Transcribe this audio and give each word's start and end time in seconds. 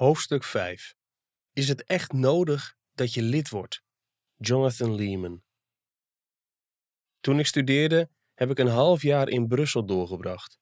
Hoofdstuk 0.00 0.44
5 0.44 0.94
Is 1.52 1.68
het 1.68 1.84
echt 1.84 2.12
nodig 2.12 2.76
dat 2.92 3.14
je 3.14 3.22
lid 3.22 3.48
wordt? 3.48 3.82
Jonathan 4.36 4.94
Lehman. 4.94 5.42
Toen 7.20 7.38
ik 7.38 7.46
studeerde, 7.46 8.10
heb 8.34 8.50
ik 8.50 8.58
een 8.58 8.66
half 8.66 9.02
jaar 9.02 9.28
in 9.28 9.48
Brussel 9.48 9.86
doorgebracht. 9.86 10.58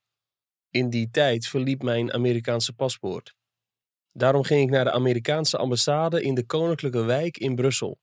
In 0.71 0.91
die 0.91 1.11
tijd 1.11 1.47
verliep 1.47 1.83
mijn 1.83 2.13
Amerikaanse 2.13 2.73
paspoort. 2.73 3.35
Daarom 4.13 4.43
ging 4.43 4.63
ik 4.63 4.71
naar 4.71 4.85
de 4.85 4.93
Amerikaanse 4.93 5.57
ambassade 5.57 6.23
in 6.23 6.35
de 6.35 6.47
Koninklijke 6.47 7.03
Wijk 7.03 7.37
in 7.37 7.55
Brussel. 7.55 7.99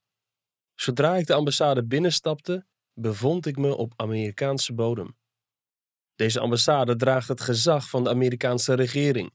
Zodra 0.74 1.16
ik 1.16 1.26
de 1.26 1.34
ambassade 1.34 1.86
binnenstapte, 1.86 2.66
bevond 2.92 3.46
ik 3.46 3.56
me 3.56 3.76
op 3.76 3.92
Amerikaanse 3.96 4.74
bodem. 4.74 5.16
Deze 6.14 6.40
ambassade 6.40 6.96
draagt 6.96 7.28
het 7.28 7.40
gezag 7.40 7.88
van 7.88 8.04
de 8.04 8.10
Amerikaanse 8.10 8.74
regering. 8.74 9.34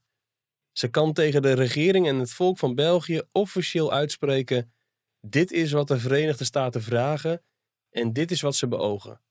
Ze 0.72 0.88
kan 0.88 1.14
tegen 1.14 1.42
de 1.42 1.54
regering 1.54 2.08
en 2.08 2.20
het 2.20 2.34
volk 2.34 2.58
van 2.58 2.76
België 2.76 3.22
officieel 3.32 3.92
uitspreken: 3.92 4.74
dit 5.20 5.52
is 5.52 5.72
wat 5.72 5.88
de 5.88 6.00
Verenigde 6.00 6.44
Staten 6.44 6.82
vragen 6.82 7.44
en 7.90 8.14
dit 8.14 8.32
is 8.32 8.42
wat 8.42 8.56
ze 8.56 8.68
beogen. 8.68 9.22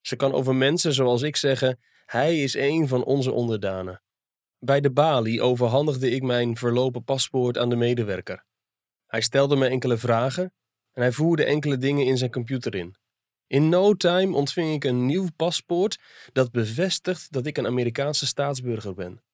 Ze 0.00 0.16
kan 0.16 0.32
over 0.32 0.54
mensen 0.54 0.92
zoals 0.92 1.22
ik 1.22 1.36
zeggen: 1.36 1.80
hij 2.04 2.42
is 2.42 2.54
een 2.54 2.88
van 2.88 3.04
onze 3.04 3.32
onderdanen. 3.32 4.02
Bij 4.58 4.80
de 4.80 4.90
balie 4.90 5.42
overhandigde 5.42 6.10
ik 6.10 6.22
mijn 6.22 6.56
verlopen 6.56 7.04
paspoort 7.04 7.58
aan 7.58 7.68
de 7.68 7.76
medewerker. 7.76 8.44
Hij 9.06 9.20
stelde 9.20 9.56
me 9.56 9.68
enkele 9.68 9.96
vragen 9.96 10.54
en 10.92 11.02
hij 11.02 11.12
voerde 11.12 11.44
enkele 11.44 11.78
dingen 11.78 12.06
in 12.06 12.18
zijn 12.18 12.30
computer 12.30 12.74
in. 12.74 12.96
In 13.46 13.68
no 13.68 13.94
time 13.94 14.36
ontving 14.36 14.74
ik 14.74 14.84
een 14.84 15.06
nieuw 15.06 15.28
paspoort 15.36 15.98
dat 16.32 16.50
bevestigt 16.50 17.32
dat 17.32 17.46
ik 17.46 17.56
een 17.56 17.66
Amerikaanse 17.66 18.26
staatsburger 18.26 18.94
ben. 18.94 19.25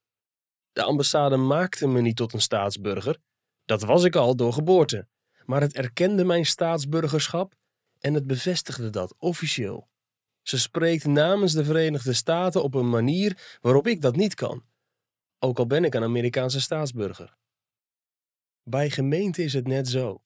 De 0.72 0.82
ambassade 0.82 1.36
maakte 1.36 1.86
me 1.86 2.00
niet 2.00 2.16
tot 2.16 2.32
een 2.32 2.40
staatsburger, 2.40 3.18
dat 3.64 3.82
was 3.82 4.04
ik 4.04 4.16
al 4.16 4.36
door 4.36 4.52
geboorte, 4.52 5.08
maar 5.44 5.60
het 5.60 5.74
erkende 5.74 6.24
mijn 6.24 6.46
staatsburgerschap 6.46 7.54
en 7.98 8.14
het 8.14 8.26
bevestigde 8.26 8.90
dat 8.90 9.14
officieel. 9.18 9.88
Ze 10.42 10.58
spreekt 10.58 11.04
namens 11.04 11.52
de 11.52 11.64
Verenigde 11.64 12.12
Staten 12.12 12.62
op 12.62 12.74
een 12.74 12.88
manier 12.88 13.58
waarop 13.60 13.86
ik 13.86 14.00
dat 14.00 14.16
niet 14.16 14.34
kan, 14.34 14.64
ook 15.38 15.58
al 15.58 15.66
ben 15.66 15.84
ik 15.84 15.94
een 15.94 16.02
Amerikaanse 16.02 16.60
staatsburger. 16.60 17.36
Bij 18.62 18.90
gemeente 18.90 19.42
is 19.42 19.52
het 19.52 19.66
net 19.66 19.88
zo. 19.88 20.22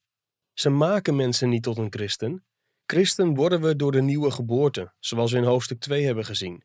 Ze 0.53 0.69
maken 0.69 1.17
mensen 1.17 1.49
niet 1.49 1.63
tot 1.63 1.79
een 1.79 1.93
christen. 1.93 2.45
Christen 2.87 3.35
worden 3.35 3.61
we 3.61 3.77
door 3.77 3.93
de 3.93 4.03
nieuwe 4.03 4.31
geboorte, 4.31 4.93
zoals 4.99 5.33
we 5.33 5.39
in 5.39 5.45
hoofdstuk 5.45 5.81
2 5.81 6.05
hebben 6.05 6.25
gezien. 6.25 6.65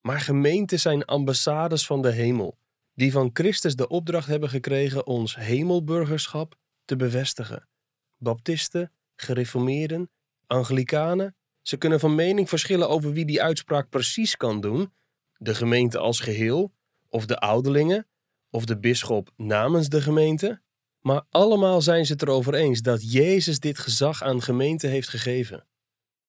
Maar 0.00 0.20
gemeenten 0.20 0.80
zijn 0.80 1.04
ambassades 1.04 1.86
van 1.86 2.02
de 2.02 2.10
hemel 2.10 2.58
die 2.94 3.12
van 3.12 3.30
Christus 3.32 3.76
de 3.76 3.88
opdracht 3.88 4.28
hebben 4.28 4.48
gekregen 4.48 5.06
ons 5.06 5.36
hemelburgerschap 5.36 6.58
te 6.84 6.96
bevestigen. 6.96 7.68
Baptisten, 8.16 8.92
gereformeerden, 9.16 10.10
Anglikanen, 10.46 11.36
ze 11.62 11.76
kunnen 11.76 12.00
van 12.00 12.14
mening 12.14 12.48
verschillen 12.48 12.88
over 12.88 13.12
wie 13.12 13.24
die 13.24 13.42
uitspraak 13.42 13.88
precies 13.88 14.36
kan 14.36 14.60
doen, 14.60 14.92
de 15.36 15.54
gemeente 15.54 15.98
als 15.98 16.20
geheel, 16.20 16.72
of 17.08 17.26
de 17.26 17.38
ouderlingen, 17.38 18.08
of 18.50 18.64
de 18.64 18.78
bisschop 18.78 19.30
namens 19.36 19.88
de 19.88 20.00
gemeente, 20.00 20.62
maar 21.00 21.22
allemaal 21.30 21.82
zijn 21.82 22.06
ze 22.06 22.12
het 22.12 22.22
erover 22.22 22.54
eens 22.54 22.80
dat 22.80 23.12
Jezus 23.12 23.58
dit 23.58 23.78
gezag 23.78 24.22
aan 24.22 24.42
gemeente 24.42 24.86
heeft 24.86 25.08
gegeven. 25.08 25.66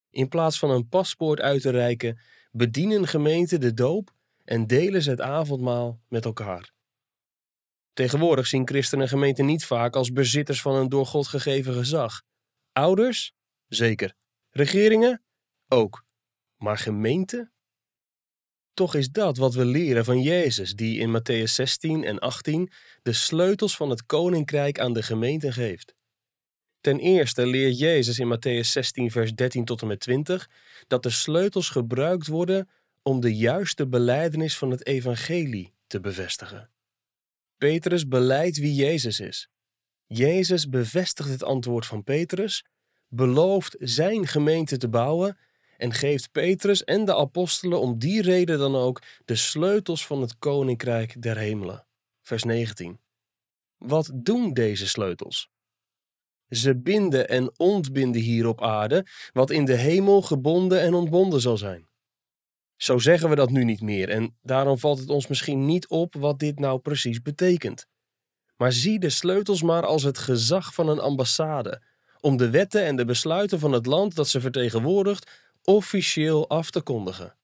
In 0.09 0.27
plaats 0.27 0.59
van 0.59 0.69
een 0.69 0.87
paspoort 0.87 1.39
uit 1.39 1.61
te 1.61 1.69
reiken, 1.69 2.19
bedienen 2.51 3.07
gemeenten 3.07 3.59
de 3.59 3.73
doop 3.73 4.13
en 4.51 4.67
delen 4.67 5.01
ze 5.01 5.09
het 5.09 5.21
avondmaal 5.21 6.01
met 6.07 6.25
elkaar. 6.25 6.71
Tegenwoordig 7.93 8.47
zien 8.47 8.67
christenen 8.67 9.07
gemeenten 9.07 9.45
niet 9.45 9.65
vaak 9.65 9.95
als 9.95 10.11
bezitters 10.11 10.61
van 10.61 10.75
een 10.75 10.89
door 10.89 11.05
God 11.05 11.27
gegeven 11.27 11.73
gezag. 11.73 12.21
Ouders? 12.71 13.33
Zeker. 13.67 14.15
Regeringen? 14.49 15.23
Ook. 15.67 16.05
Maar 16.57 16.77
gemeente? 16.77 17.51
Toch 18.73 18.95
is 18.95 19.09
dat 19.09 19.37
wat 19.37 19.53
we 19.53 19.65
leren 19.65 20.05
van 20.05 20.21
Jezus, 20.21 20.75
die 20.75 20.99
in 20.99 21.19
Matthäus 21.19 21.51
16 21.51 22.03
en 22.03 22.19
18 22.19 22.71
de 23.01 23.13
sleutels 23.13 23.75
van 23.75 23.89
het 23.89 24.05
koninkrijk 24.05 24.79
aan 24.79 24.93
de 24.93 25.03
gemeente 25.03 25.51
geeft. 25.51 25.95
Ten 26.81 26.99
eerste 26.99 27.45
leert 27.45 27.79
Jezus 27.79 28.19
in 28.19 28.35
Matthäus 28.35 28.67
16, 28.67 29.11
vers 29.11 29.33
13 29.33 29.65
tot 29.65 29.81
en 29.81 29.87
met 29.87 29.99
20 29.99 30.49
dat 30.87 31.03
de 31.03 31.09
sleutels 31.09 31.69
gebruikt 31.69 32.27
worden 32.27 32.69
om 33.03 33.19
de 33.19 33.35
juiste 33.35 33.87
beleidenis 33.87 34.57
van 34.57 34.71
het 34.71 34.85
evangelie 34.85 35.73
te 35.87 35.99
bevestigen. 35.99 36.69
Petrus 37.57 38.07
beleidt 38.07 38.57
wie 38.57 38.73
Jezus 38.73 39.19
is. 39.19 39.49
Jezus 40.05 40.69
bevestigt 40.69 41.29
het 41.29 41.43
antwoord 41.43 41.85
van 41.85 42.03
Petrus, 42.03 42.65
belooft 43.07 43.75
zijn 43.79 44.27
gemeente 44.27 44.77
te 44.77 44.89
bouwen 44.89 45.37
en 45.77 45.93
geeft 45.93 46.31
Petrus 46.31 46.83
en 46.83 47.05
de 47.05 47.15
apostelen 47.15 47.79
om 47.79 47.99
die 47.99 48.21
reden 48.21 48.59
dan 48.59 48.75
ook 48.75 49.01
de 49.25 49.35
sleutels 49.35 50.05
van 50.05 50.21
het 50.21 50.37
koninkrijk 50.37 51.21
der 51.21 51.37
hemelen. 51.37 51.85
Vers 52.21 52.43
19. 52.43 52.99
Wat 53.77 54.11
doen 54.13 54.53
deze 54.53 54.87
sleutels? 54.87 55.49
Ze 56.49 56.77
binden 56.77 57.29
en 57.29 57.59
ontbinden 57.59 58.21
hier 58.21 58.47
op 58.47 58.61
aarde 58.61 59.05
wat 59.33 59.49
in 59.49 59.65
de 59.65 59.75
hemel 59.75 60.21
gebonden 60.21 60.81
en 60.81 60.93
ontbonden 60.93 61.41
zal 61.41 61.57
zijn. 61.57 61.89
Zo 62.81 62.97
zeggen 62.97 63.29
we 63.29 63.35
dat 63.35 63.49
nu 63.49 63.63
niet 63.63 63.81
meer 63.81 64.09
en 64.09 64.37
daarom 64.41 64.77
valt 64.77 64.99
het 64.99 65.09
ons 65.09 65.27
misschien 65.27 65.65
niet 65.65 65.87
op 65.87 66.15
wat 66.15 66.39
dit 66.39 66.59
nou 66.59 66.79
precies 66.79 67.21
betekent. 67.21 67.85
Maar 68.57 68.71
zie 68.71 68.99
de 68.99 69.09
sleutels 69.09 69.61
maar 69.61 69.85
als 69.85 70.03
het 70.03 70.17
gezag 70.17 70.73
van 70.73 70.89
een 70.89 70.99
ambassade, 70.99 71.83
om 72.19 72.37
de 72.37 72.49
wetten 72.49 72.85
en 72.85 72.95
de 72.95 73.05
besluiten 73.05 73.59
van 73.59 73.71
het 73.71 73.85
land 73.85 74.15
dat 74.15 74.27
ze 74.27 74.41
vertegenwoordigt 74.41 75.31
officieel 75.63 76.49
af 76.49 76.71
te 76.71 76.81
kondigen. 76.81 77.35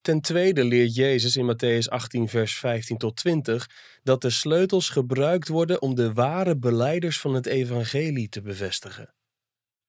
Ten 0.00 0.20
tweede 0.20 0.64
leert 0.64 0.94
Jezus 0.94 1.36
in 1.36 1.54
Matthäus 1.54 1.88
18, 1.88 2.28
vers 2.28 2.58
15 2.58 2.98
tot 2.98 3.16
20 3.16 3.70
dat 4.02 4.22
de 4.22 4.30
sleutels 4.30 4.88
gebruikt 4.88 5.48
worden 5.48 5.82
om 5.82 5.94
de 5.94 6.12
ware 6.12 6.56
beleiders 6.56 7.20
van 7.20 7.34
het 7.34 7.46
evangelie 7.46 8.28
te 8.28 8.42
bevestigen. 8.42 9.15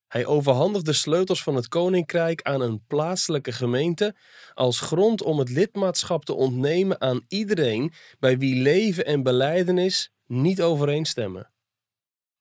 Hij 0.08 0.26
overhandigt 0.26 0.86
de 0.86 0.94
sleutels 0.94 1.44
van 1.44 1.56
het 1.56 1.68
koninkrijk 1.68 2.42
aan 2.42 2.62
een 2.62 2.86
plaatselijke 2.88 3.52
gemeente 3.52 4.16
als 4.54 4.80
grond 4.80 5.22
om 5.22 5.40
het 5.40 5.50
lidmaatschap 5.50 6.26
te 6.26 6.34
ontnemen 6.34 7.02
aan 7.02 7.26
iedereen 7.28 7.94
bij 8.20 8.38
wie 8.38 8.62
leven 8.62 9.06
en 9.06 9.24
beleidenis 9.24 10.12
niet 10.26 10.62
overeenstemmen. 10.62 11.52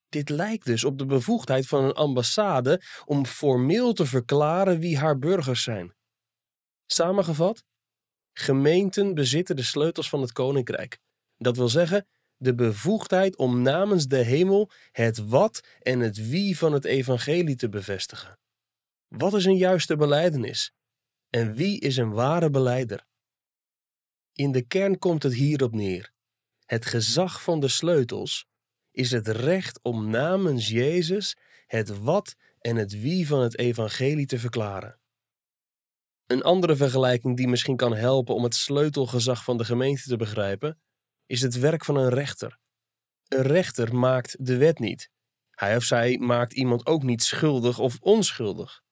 Dit 0.09 0.29
lijkt 0.29 0.67
dus 0.67 0.85
op 0.85 0.99
de 0.99 1.07
bevoegdheid 1.07 1.67
van 1.67 1.85
een 1.85 1.93
ambassade 1.93 2.83
om 3.05 3.27
formeel 3.27 3.93
te 3.93 4.07
verklaren 4.07 4.79
wie 4.79 4.99
haar 4.99 5.19
burgers 5.19 5.63
zijn. 5.63 5.95
Samengevat, 6.87 7.65
gemeenten 8.33 9.15
bezitten 9.15 9.57
de 9.57 9.63
sleutels 9.63 10.09
van 10.09 10.21
het 10.21 10.33
koninkrijk. 10.33 10.99
Dat 11.39 11.57
wil 11.57 11.69
zeggen, 11.69 12.07
de 12.37 12.55
bevoegdheid 12.55 13.37
om 13.37 13.63
namens 13.63 14.07
de 14.07 14.23
hemel 14.23 14.71
het 14.93 15.19
wat 15.29 15.61
en 15.81 16.01
het 16.01 16.29
wie 16.29 16.59
van 16.59 16.73
het 16.73 16.85
evangelie 16.85 17.57
te 17.57 17.69
bevestigen. 17.69 18.39
Wat 19.09 19.35
is 19.35 19.45
een 19.45 19.57
juiste 19.57 19.97
beleidenis? 19.97 20.73
En 21.31 21.55
wie 21.55 21.81
is 21.81 21.97
een 21.97 22.13
ware 22.13 22.51
beleider? 22.51 23.07
In 24.33 24.53
de 24.53 24.63
kern 24.63 24.99
komt 24.99 25.23
het 25.23 25.35
hierop 25.35 25.73
neer. 25.73 26.13
Het 26.65 26.87
gezag 26.87 27.43
van 27.43 27.61
de 27.61 27.69
sleutels 27.69 28.47
is 28.91 29.11
het 29.11 29.29
recht 29.29 29.79
om 29.83 30.11
namens 30.11 30.69
Jezus 30.69 31.37
het 31.67 31.99
wat 31.99 32.37
en 32.59 32.77
het 32.77 33.01
wie 33.01 33.27
van 33.27 33.41
het 33.41 33.59
evangelie 33.59 34.27
te 34.27 34.39
verklaren. 34.39 34.99
Een 36.27 36.43
andere 36.43 36.77
vergelijking 36.77 37.37
die 37.37 37.49
misschien 37.49 37.77
kan 37.77 37.95
helpen 37.95 38.35
om 38.35 38.43
het 38.43 38.55
sleutelgezag 38.55 39.45
van 39.45 39.57
de 39.57 39.65
gemeente 39.65 40.03
te 40.03 40.17
begrijpen, 40.17 40.79
is 41.27 41.43
het 41.43 41.59
werk 41.59 41.85
van 41.85 41.97
een 41.97 42.09
rechter. 42.09 42.59
Een 43.29 43.43
rechter 43.43 43.97
maakt 43.97 44.37
de 44.47 44.57
wet 44.57 44.79
niet. 44.79 45.11
Hij 45.51 45.77
of 45.77 45.83
zij 45.83 46.19
maakt 46.19 46.53
iemand 46.53 46.87
ook 46.87 47.03
niet 47.03 47.23
schuldig 47.23 47.79
of 47.79 47.97
onschuldig. 48.01 48.85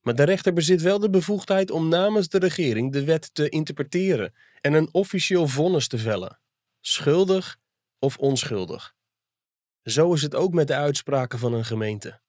Maar 0.00 0.14
de 0.14 0.22
rechter 0.22 0.52
bezit 0.52 0.82
wel 0.82 0.98
de 0.98 1.10
bevoegdheid 1.10 1.70
om 1.70 1.88
namens 1.88 2.28
de 2.28 2.38
regering 2.38 2.92
de 2.92 3.04
wet 3.04 3.34
te 3.34 3.48
interpreteren 3.48 4.34
en 4.60 4.72
een 4.72 4.88
officieel 4.92 5.48
vonnis 5.48 5.88
te 5.88 5.98
vellen, 5.98 6.40
schuldig 6.80 7.58
of 7.98 8.18
onschuldig. 8.18 8.94
Zo 9.82 10.12
is 10.12 10.22
het 10.22 10.34
ook 10.34 10.52
met 10.52 10.66
de 10.66 10.74
uitspraken 10.74 11.38
van 11.38 11.52
een 11.52 11.64
gemeente. 11.64 12.20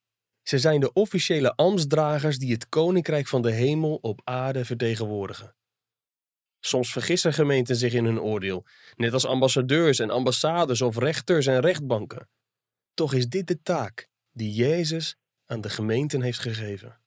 Ze 0.42 0.58
zijn 0.58 0.80
de 0.80 0.92
officiële 0.92 1.54
ambtsdragers 1.54 2.38
die 2.38 2.52
het 2.52 2.68
koninkrijk 2.68 3.26
van 3.26 3.42
de 3.42 3.52
hemel 3.52 3.94
op 3.94 4.20
aarde 4.24 4.64
vertegenwoordigen. 4.64 5.54
Soms 6.64 6.92
vergissen 6.92 7.32
gemeenten 7.32 7.76
zich 7.76 7.92
in 7.92 8.04
hun 8.04 8.20
oordeel, 8.20 8.64
net 8.96 9.12
als 9.12 9.26
ambassadeurs 9.26 9.98
en 9.98 10.10
ambassades 10.10 10.80
of 10.82 10.98
rechters 10.98 11.46
en 11.46 11.60
rechtbanken. 11.60 12.28
Toch 12.94 13.14
is 13.14 13.28
dit 13.28 13.46
de 13.46 13.62
taak 13.62 14.08
die 14.30 14.52
Jezus 14.52 15.16
aan 15.46 15.60
de 15.60 15.70
gemeenten 15.70 16.22
heeft 16.22 16.38
gegeven. 16.38 17.00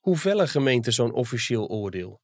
Hoe 0.00 0.16
vellen 0.16 0.48
gemeenten 0.48 0.92
zo'n 0.92 1.12
officieel 1.12 1.68
oordeel? 1.68 2.20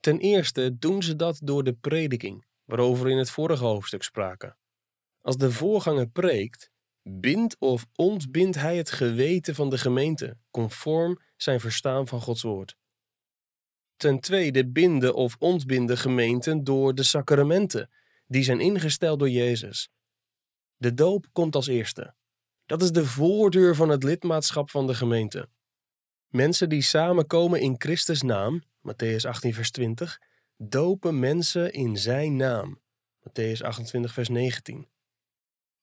Ten 0.00 0.18
eerste 0.18 0.78
doen 0.78 1.02
ze 1.02 1.16
dat 1.16 1.40
door 1.42 1.64
de 1.64 1.72
prediking, 1.72 2.44
waarover 2.64 3.10
in 3.10 3.18
het 3.18 3.30
vorige 3.30 3.64
hoofdstuk 3.64 4.02
spraken. 4.02 4.56
Als 5.20 5.36
de 5.36 5.50
voorganger 5.50 6.08
preekt, 6.08 6.70
bindt 7.02 7.56
of 7.58 7.86
ontbindt 7.94 8.56
hij 8.56 8.76
het 8.76 8.90
geweten 8.90 9.54
van 9.54 9.70
de 9.70 9.78
gemeente, 9.78 10.36
conform 10.50 11.18
zijn 11.36 11.60
verstaan 11.60 12.08
van 12.08 12.20
Gods 12.20 12.42
woord. 12.42 12.76
Ten 14.02 14.20
tweede 14.20 14.66
binden 14.66 15.14
of 15.14 15.36
ontbinden 15.38 15.98
gemeenten 15.98 16.64
door 16.64 16.94
de 16.94 17.02
sacramenten, 17.02 17.90
die 18.26 18.42
zijn 18.42 18.60
ingesteld 18.60 19.18
door 19.18 19.30
Jezus. 19.30 19.90
De 20.76 20.94
doop 20.94 21.26
komt 21.32 21.54
als 21.54 21.66
eerste. 21.66 22.14
Dat 22.66 22.82
is 22.82 22.92
de 22.92 23.06
voordeur 23.06 23.74
van 23.74 23.88
het 23.88 24.02
lidmaatschap 24.02 24.70
van 24.70 24.86
de 24.86 24.94
gemeente. 24.94 25.48
Mensen 26.28 26.68
die 26.68 26.82
samenkomen 26.82 27.60
in 27.60 27.74
Christus 27.78 28.22
naam, 28.22 28.62
Matthäus 28.62 29.26
18 29.26 29.54
vers 29.54 29.70
20, 29.70 30.20
dopen 30.56 31.18
mensen 31.18 31.72
in 31.72 31.96
zijn 31.96 32.36
naam, 32.36 32.80
Matthäus 33.20 33.62
28 33.62 34.12
vers 34.12 34.28
19. 34.28 34.88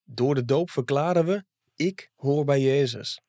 Door 0.03 0.35
de 0.35 0.45
doop 0.45 0.69
verklaren 0.69 1.25
we, 1.25 1.43
ik 1.75 2.11
hoor 2.15 2.45
bij 2.45 2.61
Jezus. 2.61 3.21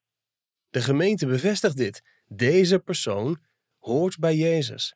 De 0.70 0.80
gemeente 0.80 1.26
bevestigt 1.26 1.76
dit. 1.76 2.02
Deze 2.26 2.78
persoon 2.78 3.48
hoort 3.80 4.18
bij 4.18 4.36
Jezus. 4.36 4.94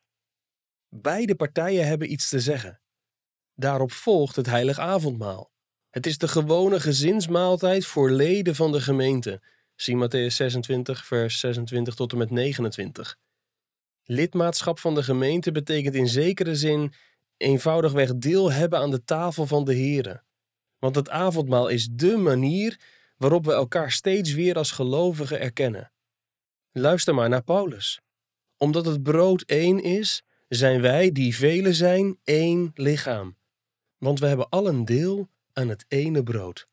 Beide 0.88 1.34
partijen 1.34 1.86
hebben 1.86 2.12
iets 2.12 2.28
te 2.28 2.40
zeggen. 2.40 2.80
Daarop 3.54 3.92
volgt 3.92 4.36
het 4.36 4.46
heilig 4.46 4.78
avondmaal. 4.78 5.52
Het 5.90 6.06
is 6.06 6.18
de 6.18 6.28
gewone 6.28 6.80
gezinsmaaltijd 6.80 7.86
voor 7.86 8.10
leden 8.10 8.54
van 8.54 8.72
de 8.72 8.80
gemeente. 8.80 9.42
Zie 9.74 9.96
Matthäus 9.96 10.34
26, 10.34 11.06
vers 11.06 11.40
26 11.40 11.94
tot 11.94 12.12
en 12.12 12.18
met 12.18 12.30
29. 12.30 13.16
Lidmaatschap 14.04 14.78
van 14.78 14.94
de 14.94 15.02
gemeente 15.02 15.52
betekent 15.52 15.94
in 15.94 16.08
zekere 16.08 16.56
zin 16.56 16.92
eenvoudigweg 17.36 18.16
deel 18.16 18.52
hebben 18.52 18.78
aan 18.78 18.90
de 18.90 19.04
tafel 19.04 19.46
van 19.46 19.64
de 19.64 19.76
Here. 19.76 20.22
Want 20.78 20.96
het 20.96 21.10
avondmaal 21.10 21.68
is 21.68 21.88
dé 21.88 22.16
manier 22.16 22.80
waarop 23.16 23.44
we 23.44 23.52
elkaar 23.52 23.92
steeds 23.92 24.32
weer 24.32 24.56
als 24.56 24.70
gelovigen 24.70 25.40
erkennen. 25.40 25.92
Luister 26.72 27.14
maar 27.14 27.28
naar 27.28 27.42
Paulus. 27.42 28.03
Omdat 28.64 28.86
het 28.86 29.02
brood 29.02 29.42
één 29.42 29.82
is, 29.82 30.22
zijn 30.48 30.80
wij, 30.80 31.12
die 31.12 31.36
velen 31.36 31.74
zijn, 31.74 32.18
één 32.22 32.70
lichaam. 32.74 33.36
Want 33.98 34.18
we 34.18 34.26
hebben 34.26 34.48
allen 34.48 34.84
deel 34.84 35.28
aan 35.52 35.68
het 35.68 35.84
ene 35.88 36.22
brood. 36.22 36.68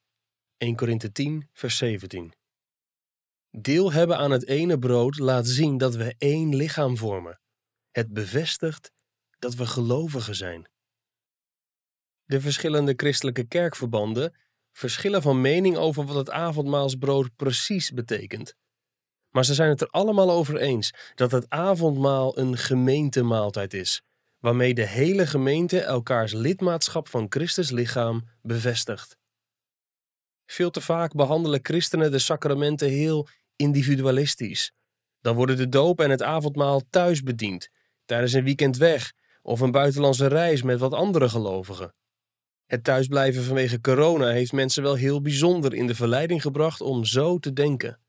1 0.57 0.75
Korinthe 0.75 1.11
10, 1.11 1.49
vers 1.53 1.77
17. 1.77 2.33
Deel 3.49 3.91
hebben 3.91 4.17
aan 4.17 4.31
het 4.31 4.47
ene 4.47 4.79
brood 4.79 5.19
laat 5.19 5.47
zien 5.47 5.77
dat 5.77 5.95
we 5.95 6.15
één 6.17 6.55
lichaam 6.55 6.97
vormen. 6.97 7.39
Het 7.91 8.13
bevestigt 8.13 8.91
dat 9.39 9.55
we 9.55 9.65
gelovigen 9.65 10.35
zijn. 10.35 10.69
De 12.23 12.41
verschillende 12.41 12.93
christelijke 12.95 13.43
kerkverbanden 13.43 14.35
verschillen 14.71 15.21
van 15.21 15.41
mening 15.41 15.77
over 15.77 16.05
wat 16.05 16.15
het 16.15 16.29
avondmaalsbrood 16.29 17.35
precies 17.35 17.91
betekent. 17.91 18.55
Maar 19.31 19.45
ze 19.45 19.53
zijn 19.53 19.69
het 19.69 19.81
er 19.81 19.87
allemaal 19.87 20.31
over 20.31 20.57
eens 20.57 20.93
dat 21.15 21.31
het 21.31 21.49
avondmaal 21.49 22.37
een 22.37 22.57
gemeentemaaltijd 22.57 23.73
is, 23.73 24.01
waarmee 24.39 24.73
de 24.73 24.87
hele 24.87 25.27
gemeente 25.27 25.79
elkaars 25.79 26.33
lidmaatschap 26.33 27.07
van 27.07 27.25
Christus 27.29 27.69
lichaam 27.69 28.27
bevestigt. 28.41 29.17
Veel 30.45 30.69
te 30.69 30.81
vaak 30.81 31.13
behandelen 31.13 31.59
christenen 31.63 32.11
de 32.11 32.19
sacramenten 32.19 32.89
heel 32.89 33.27
individualistisch. 33.55 34.71
Dan 35.21 35.35
worden 35.35 35.57
de 35.57 35.69
doop 35.69 35.99
en 35.99 36.09
het 36.09 36.23
avondmaal 36.23 36.81
thuis 36.89 37.23
bediend, 37.23 37.69
tijdens 38.05 38.33
een 38.33 38.43
weekend 38.43 38.77
weg 38.77 39.13
of 39.41 39.59
een 39.59 39.71
buitenlandse 39.71 40.27
reis 40.27 40.61
met 40.61 40.79
wat 40.79 40.93
andere 40.93 41.29
gelovigen. 41.29 41.93
Het 42.65 42.83
thuisblijven 42.83 43.43
vanwege 43.43 43.81
corona 43.81 44.29
heeft 44.29 44.51
mensen 44.51 44.83
wel 44.83 44.95
heel 44.95 45.21
bijzonder 45.21 45.73
in 45.73 45.87
de 45.87 45.95
verleiding 45.95 46.41
gebracht 46.41 46.81
om 46.81 47.05
zo 47.05 47.37
te 47.37 47.53
denken. 47.53 47.99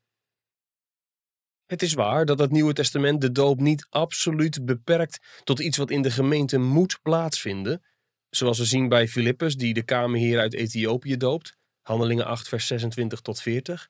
Het 1.73 1.81
is 1.81 1.93
waar 1.93 2.25
dat 2.25 2.39
het 2.39 2.51
Nieuwe 2.51 2.73
Testament 2.73 3.21
de 3.21 3.31
doop 3.31 3.59
niet 3.59 3.87
absoluut 3.89 4.65
beperkt 4.65 5.19
tot 5.43 5.59
iets 5.59 5.77
wat 5.77 5.89
in 5.89 6.01
de 6.01 6.11
gemeente 6.11 6.57
moet 6.57 6.99
plaatsvinden, 7.01 7.83
zoals 8.29 8.57
we 8.57 8.65
zien 8.65 8.89
bij 8.89 9.07
Filippus 9.07 9.55
die 9.55 9.73
de 9.73 9.83
kamerheer 9.83 10.39
uit 10.39 10.53
Ethiopië 10.53 11.17
doopt, 11.17 11.57
Handelingen 11.81 12.25
8 12.25 12.47
vers 12.47 12.67
26 12.67 13.21
tot 13.21 13.41
40. 13.41 13.89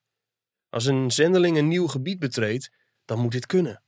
Als 0.69 0.85
een 0.85 1.11
zendeling 1.11 1.57
een 1.57 1.67
nieuw 1.67 1.87
gebied 1.87 2.19
betreedt, 2.19 2.71
dan 3.05 3.19
moet 3.19 3.31
dit 3.31 3.45
kunnen. 3.45 3.83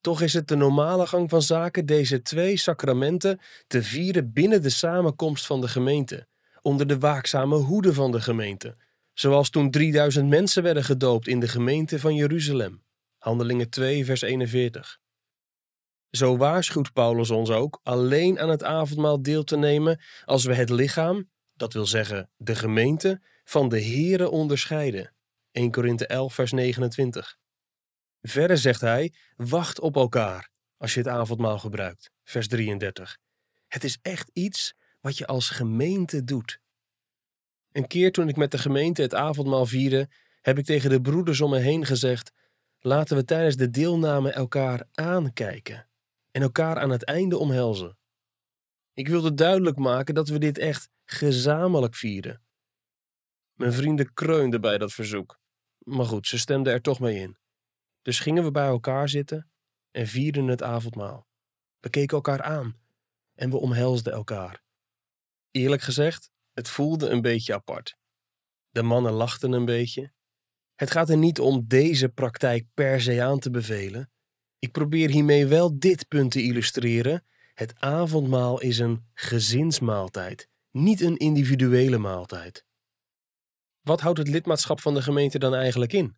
Toch 0.00 0.20
is 0.20 0.32
het 0.32 0.48
de 0.48 0.56
normale 0.56 1.06
gang 1.06 1.30
van 1.30 1.42
zaken 1.42 1.86
deze 1.86 2.22
twee 2.22 2.56
sacramenten 2.56 3.40
te 3.66 3.82
vieren 3.82 4.32
binnen 4.32 4.62
de 4.62 4.70
samenkomst 4.70 5.46
van 5.46 5.60
de 5.60 5.68
gemeente, 5.68 6.26
onder 6.60 6.86
de 6.86 6.98
waakzame 6.98 7.56
hoede 7.56 7.94
van 7.94 8.12
de 8.12 8.20
gemeente, 8.20 8.76
zoals 9.12 9.50
toen 9.50 9.70
3000 9.70 10.28
mensen 10.28 10.62
werden 10.62 10.84
gedoopt 10.84 11.28
in 11.28 11.40
de 11.40 11.48
gemeente 11.48 11.98
van 11.98 12.14
Jeruzalem. 12.14 12.82
Handelingen 13.22 13.70
2, 13.70 14.04
vers 14.04 14.22
41. 14.22 14.98
Zo 16.10 16.36
waarschuwt 16.36 16.92
Paulus 16.92 17.30
ons 17.30 17.50
ook 17.50 17.80
alleen 17.82 18.40
aan 18.40 18.48
het 18.48 18.64
avondmaal 18.64 19.22
deel 19.22 19.44
te 19.44 19.56
nemen 19.56 20.00
als 20.24 20.44
we 20.44 20.54
het 20.54 20.70
lichaam, 20.70 21.30
dat 21.54 21.72
wil 21.72 21.86
zeggen 21.86 22.30
de 22.36 22.54
gemeente, 22.54 23.22
van 23.44 23.68
de 23.68 23.82
Here 23.82 24.30
onderscheiden. 24.30 25.14
1 25.50 25.70
Korinthe 25.70 26.06
11, 26.06 26.34
vers 26.34 26.52
29. 26.52 27.36
Verder 28.20 28.58
zegt 28.58 28.80
hij: 28.80 29.12
wacht 29.36 29.80
op 29.80 29.96
elkaar 29.96 30.50
als 30.76 30.94
je 30.94 31.00
het 31.00 31.08
avondmaal 31.08 31.58
gebruikt. 31.58 32.10
Vers 32.24 32.48
33. 32.48 33.18
Het 33.68 33.84
is 33.84 33.98
echt 34.02 34.30
iets 34.32 34.74
wat 35.00 35.18
je 35.18 35.26
als 35.26 35.50
gemeente 35.50 36.24
doet. 36.24 36.58
Een 37.72 37.86
keer 37.86 38.12
toen 38.12 38.28
ik 38.28 38.36
met 38.36 38.50
de 38.50 38.58
gemeente 38.58 39.02
het 39.02 39.14
avondmaal 39.14 39.66
vierde, 39.66 40.08
heb 40.40 40.58
ik 40.58 40.64
tegen 40.64 40.90
de 40.90 41.00
broeders 41.00 41.40
om 41.40 41.50
me 41.50 41.58
heen 41.58 41.86
gezegd: 41.86 42.32
laten 42.82 43.16
we 43.16 43.24
tijdens 43.24 43.56
de 43.56 43.70
deelname 43.70 44.30
elkaar 44.30 44.88
aankijken 44.92 45.88
en 46.30 46.42
elkaar 46.42 46.78
aan 46.78 46.90
het 46.90 47.04
einde 47.04 47.38
omhelzen. 47.38 47.98
Ik 48.92 49.08
wilde 49.08 49.34
duidelijk 49.34 49.76
maken 49.76 50.14
dat 50.14 50.28
we 50.28 50.38
dit 50.38 50.58
echt 50.58 50.90
gezamenlijk 51.04 51.94
vieren. 51.94 52.42
Mijn 53.52 53.72
vrienden 53.72 54.12
kreunden 54.12 54.60
bij 54.60 54.78
dat 54.78 54.92
verzoek, 54.92 55.40
maar 55.78 56.06
goed, 56.06 56.26
ze 56.26 56.38
stemden 56.38 56.72
er 56.72 56.80
toch 56.80 57.00
mee 57.00 57.18
in. 57.18 57.36
Dus 58.02 58.20
gingen 58.20 58.44
we 58.44 58.50
bij 58.50 58.66
elkaar 58.66 59.08
zitten 59.08 59.50
en 59.90 60.06
vierden 60.06 60.46
het 60.46 60.62
avondmaal. 60.62 61.26
We 61.80 61.90
keken 61.90 62.16
elkaar 62.16 62.42
aan 62.42 62.80
en 63.34 63.50
we 63.50 63.56
omhelsden 63.56 64.12
elkaar. 64.12 64.62
Eerlijk 65.50 65.82
gezegd, 65.82 66.30
het 66.52 66.68
voelde 66.68 67.08
een 67.08 67.20
beetje 67.20 67.54
apart. 67.54 67.96
De 68.68 68.82
mannen 68.82 69.12
lachten 69.12 69.52
een 69.52 69.64
beetje. 69.64 70.12
Het 70.74 70.90
gaat 70.90 71.10
er 71.10 71.16
niet 71.16 71.40
om 71.40 71.64
deze 71.66 72.08
praktijk 72.08 72.66
per 72.74 73.00
se 73.00 73.22
aan 73.22 73.38
te 73.38 73.50
bevelen. 73.50 74.10
Ik 74.58 74.72
probeer 74.72 75.10
hiermee 75.10 75.46
wel 75.46 75.78
dit 75.78 76.08
punt 76.08 76.30
te 76.30 76.42
illustreren. 76.42 77.24
Het 77.54 77.74
avondmaal 77.78 78.60
is 78.60 78.78
een 78.78 79.04
gezinsmaaltijd, 79.14 80.48
niet 80.70 81.00
een 81.00 81.16
individuele 81.16 81.98
maaltijd. 81.98 82.64
Wat 83.80 84.00
houdt 84.00 84.18
het 84.18 84.28
lidmaatschap 84.28 84.80
van 84.80 84.94
de 84.94 85.02
gemeente 85.02 85.38
dan 85.38 85.54
eigenlijk 85.54 85.92
in? 85.92 86.16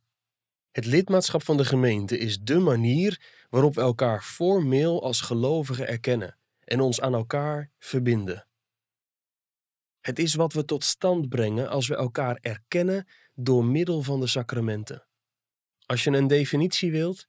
Het 0.71 0.87
lidmaatschap 0.87 1.43
van 1.43 1.57
de 1.57 1.65
gemeente 1.65 2.19
is 2.19 2.41
dé 2.41 2.59
manier 2.59 3.21
waarop 3.51 3.75
we 3.75 3.81
elkaar 3.81 4.23
formeel 4.23 5.03
als 5.03 5.21
gelovigen 5.21 5.89
erkennen 5.89 6.39
en 6.61 6.81
ons 6.81 7.01
aan 7.01 7.15
elkaar 7.15 7.71
verbinden. 7.79 8.47
Het 10.01 10.19
is 10.19 10.35
wat 10.35 10.53
we 10.53 10.65
tot 10.65 10.85
stand 10.85 11.29
brengen 11.29 11.69
als 11.69 11.89
we 11.89 11.97
elkaar 11.97 12.39
erkennen 12.41 13.07
door 13.35 13.65
middel 13.65 14.03
van 14.03 14.21
de 14.21 14.27
sacramenten. 14.27 15.07
Als 15.87 16.05
je 16.05 16.11
een 16.11 16.27
definitie 16.27 16.91
wilt, 16.91 17.29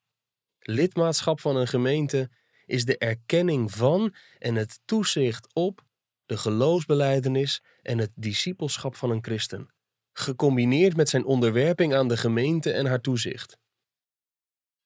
lidmaatschap 0.60 1.40
van 1.40 1.56
een 1.56 1.68
gemeente 1.68 2.30
is 2.66 2.86
de 2.86 2.98
erkenning 2.98 3.72
van 3.72 4.16
en 4.40 4.56
het 4.56 4.80
toezicht 4.86 5.54
op 5.54 5.84
de 6.26 6.38
geloofsbeleidenis 6.38 7.64
en 7.82 7.98
het 7.98 8.12
discipelschap 8.16 8.96
van 8.96 9.10
een 9.10 9.24
christen 9.24 9.74
gecombineerd 10.18 10.96
met 10.96 11.10
zijn 11.10 11.26
onderwerping 11.26 11.94
aan 11.94 12.08
de 12.08 12.18
gemeente 12.18 12.72
en 12.72 12.86
haar 12.86 13.02
toezicht. 13.02 13.58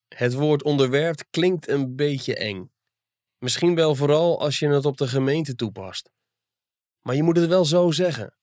Het 0.07 0.33
woord 0.33 0.63
onderwerpt 0.63 1.25
klinkt 1.29 1.67
een 1.67 1.95
beetje 1.95 2.35
eng. 2.35 2.71
Misschien 3.37 3.75
wel 3.75 3.95
vooral 3.95 4.39
als 4.39 4.59
je 4.59 4.67
het 4.67 4.85
op 4.85 4.97
de 4.97 5.07
gemeente 5.07 5.55
toepast. 5.55 6.11
Maar 7.01 7.15
je 7.15 7.23
moet 7.23 7.37
het 7.37 7.49
wel 7.49 7.65
zo 7.65 7.91
zeggen. 7.91 8.37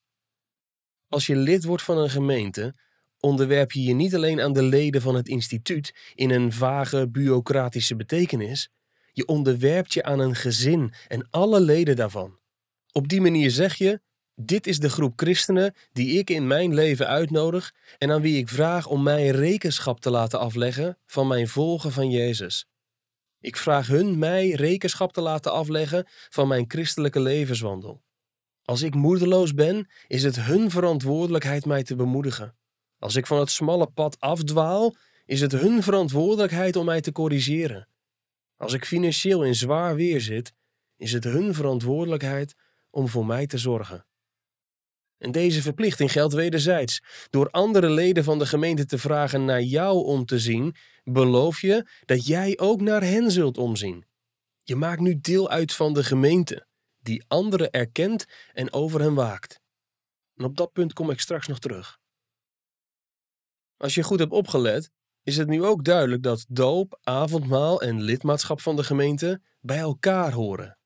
Als 1.09 1.27
je 1.27 1.37
lid 1.37 1.65
wordt 1.65 1.83
van 1.83 1.99
een 1.99 2.11
gemeente, 2.11 2.75
onderwerp 3.21 3.73
je 3.73 3.83
je 3.83 3.95
niet 3.95 4.15
alleen 4.15 4.41
aan 4.41 4.53
de 4.53 4.63
leden 4.63 5.03
van 5.03 5.15
het 5.15 5.29
instituut 5.29 5.95
in 6.15 6.31
een 6.31 6.53
vage 6.53 7.09
bureaucratische 7.09 7.97
betekenis, 7.97 8.71
je 9.13 9.27
onderwerpt 9.27 9.93
je 9.93 10.03
aan 10.03 10.19
een 10.19 10.35
gezin 10.35 10.93
en 11.09 11.29
alle 11.31 11.61
leden 11.61 11.97
daarvan. 11.97 12.39
Op 12.93 13.09
die 13.09 13.21
manier 13.21 13.51
zeg 13.51 13.75
je: 13.75 14.01
dit 14.35 14.67
is 14.67 14.79
de 14.79 14.89
groep 14.89 15.13
christenen 15.17 15.75
die 15.93 16.19
ik 16.19 16.31
in 16.31 16.47
mijn 16.47 16.75
leven 16.75 17.07
uitnodig 17.07 17.75
en 17.99 18.11
aan 18.11 18.21
wie 18.21 18.39
ik 18.39 18.49
vraag 18.49 18.87
om 18.87 19.03
mij 19.03 19.29
rekenschap 19.29 20.01
te 20.01 20.11
laten 20.11 20.39
afleggen 20.39 20.99
van 21.07 21.27
mijn 21.27 21.49
volgen 21.49 21.93
van 21.93 22.11
Jezus. 22.11 22.67
Ik 23.41 23.57
vraag 23.57 23.87
hun 23.87 24.19
mij 24.19 24.51
rekenschap 24.51 25.13
te 25.13 25.21
laten 25.21 25.53
afleggen 25.53 26.07
van 26.29 26.49
mijn 26.49 26.65
christelijke 26.69 27.21
levenswandel. 27.21 28.03
Als 28.67 28.83
ik 28.83 28.95
moedeloos 28.95 29.55
ben, 29.55 29.89
is 30.07 30.23
het 30.23 30.41
hun 30.41 30.71
verantwoordelijkheid 30.71 31.65
mij 31.65 31.83
te 31.83 31.97
bemoedigen. 31.97 32.57
Als 32.99 33.17
ik 33.17 33.27
van 33.27 33.39
het 33.39 33.51
smalle 33.51 33.87
pad 33.87 34.21
afdwaal, 34.21 34.97
is 35.25 35.41
het 35.41 35.53
hun 35.53 35.83
verantwoordelijkheid 35.83 36.77
om 36.77 36.85
mij 36.85 37.01
te 37.01 37.13
corrigeren. 37.13 37.89
Als 38.57 38.73
ik 38.73 38.85
financieel 38.85 39.45
in 39.45 39.55
zwaar 39.55 39.95
weer 39.95 40.21
zit, 40.21 40.53
is 40.97 41.13
het 41.13 41.25
hun 41.25 41.55
verantwoordelijkheid 41.55 42.55
om 42.91 43.09
voor 43.09 43.27
mij 43.27 43.47
te 43.47 43.59
zorgen. 43.59 44.07
En 45.19 45.33
deze 45.33 45.63
verplichting 45.63 46.13
geldt 46.13 46.35
wederzijds. 46.35 47.03
Door 47.31 47.51
andere 47.51 47.91
leden 47.91 48.25
van 48.25 48.39
de 48.39 48.47
gemeente 48.47 48.87
te 48.87 48.99
vragen 48.99 49.45
naar 49.45 49.63
jou 49.63 50.05
om 50.05 50.25
te 50.25 50.39
zien, 50.39 50.75
beloof 51.05 51.61
je 51.61 51.87
dat 52.05 52.27
jij 52.27 52.59
ook 52.59 52.81
naar 52.81 53.03
hen 53.03 53.31
zult 53.31 53.59
omzien. 53.59 54.05
Je 54.63 54.77
maakt 54.77 55.01
nu 55.01 55.19
deel 55.21 55.51
uit 55.51 55.73
van 55.73 55.93
de 55.93 56.05
gemeente, 56.05 56.66
die 57.07 57.25
anderen 57.29 57.71
erkent 57.71 58.27
en 58.53 58.73
over 58.73 59.01
hen 59.01 59.15
waakt. 59.15 59.61
En 60.35 60.45
op 60.45 60.57
dat 60.57 60.73
punt 60.73 60.93
kom 60.93 61.11
ik 61.11 61.21
straks 61.21 61.47
nog 61.47 61.59
terug. 61.59 61.99
Als 63.77 63.95
je 63.95 64.03
goed 64.03 64.19
hebt 64.19 64.33
opgelet, 64.33 64.91
is 65.23 65.37
het 65.37 65.49
nu 65.49 65.65
ook 65.65 65.85
duidelijk 65.85 66.23
dat 66.23 66.45
doop, 66.49 66.99
avondmaal 67.03 67.81
en 67.81 68.03
lidmaatschap 68.03 68.61
van 68.61 68.77
de 68.77 68.85
gemeente 68.85 69.41
bij 69.61 69.79
elkaar 69.79 70.33
horen. 70.33 70.79